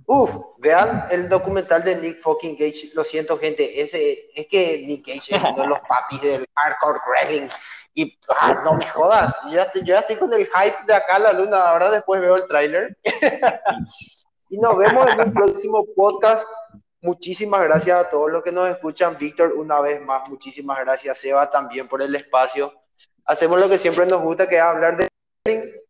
[0.05, 2.91] uf, vean el documental de Nick fucking Cage.
[2.93, 3.81] Lo siento, gente.
[3.81, 7.47] Ese, es que Nick Cage es uno de los papis del hardcore wrestling.
[7.93, 11.15] Y ah, no me jodas, yo ya, yo ya, estoy con el hype de acá
[11.15, 11.69] a la luna.
[11.69, 12.97] Ahora después veo el tráiler.
[14.49, 16.47] Y nos vemos en un próximo podcast.
[17.03, 19.15] Muchísimas gracias a todos los que nos escuchan.
[19.19, 21.19] Víctor, una vez más, muchísimas gracias.
[21.19, 22.73] Seba también por el espacio.
[23.25, 25.07] Hacemos lo que siempre nos gusta, que es hablar de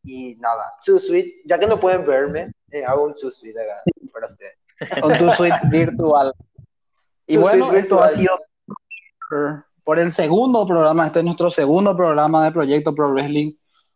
[0.03, 3.83] y nada, su suite, ya que no pueden verme, eh, hago un su suite acá
[4.11, 4.57] para ustedes.
[4.99, 6.33] Con tu suite virtual.
[7.25, 8.37] Y bueno, esto ha sido
[9.85, 13.53] por el segundo programa, este es nuestro segundo programa de Proyecto Pro Wrestling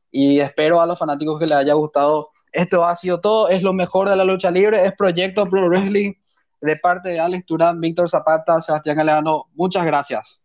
[0.09, 3.73] y espero a los fanáticos que les haya gustado esto ha sido todo, es lo
[3.73, 6.13] mejor de la lucha libre, es Proyecto Pro Wrestling
[6.61, 9.45] de parte de Alex Turán, Víctor Zapata, Sebastián Galeano.
[9.53, 10.39] Muchas gracias.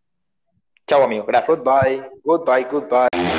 [0.87, 1.25] Chao, amigo.
[1.25, 1.59] Gracias.
[1.59, 2.03] Goodbye.
[2.23, 2.67] Goodbye.
[2.69, 3.32] Goodbye.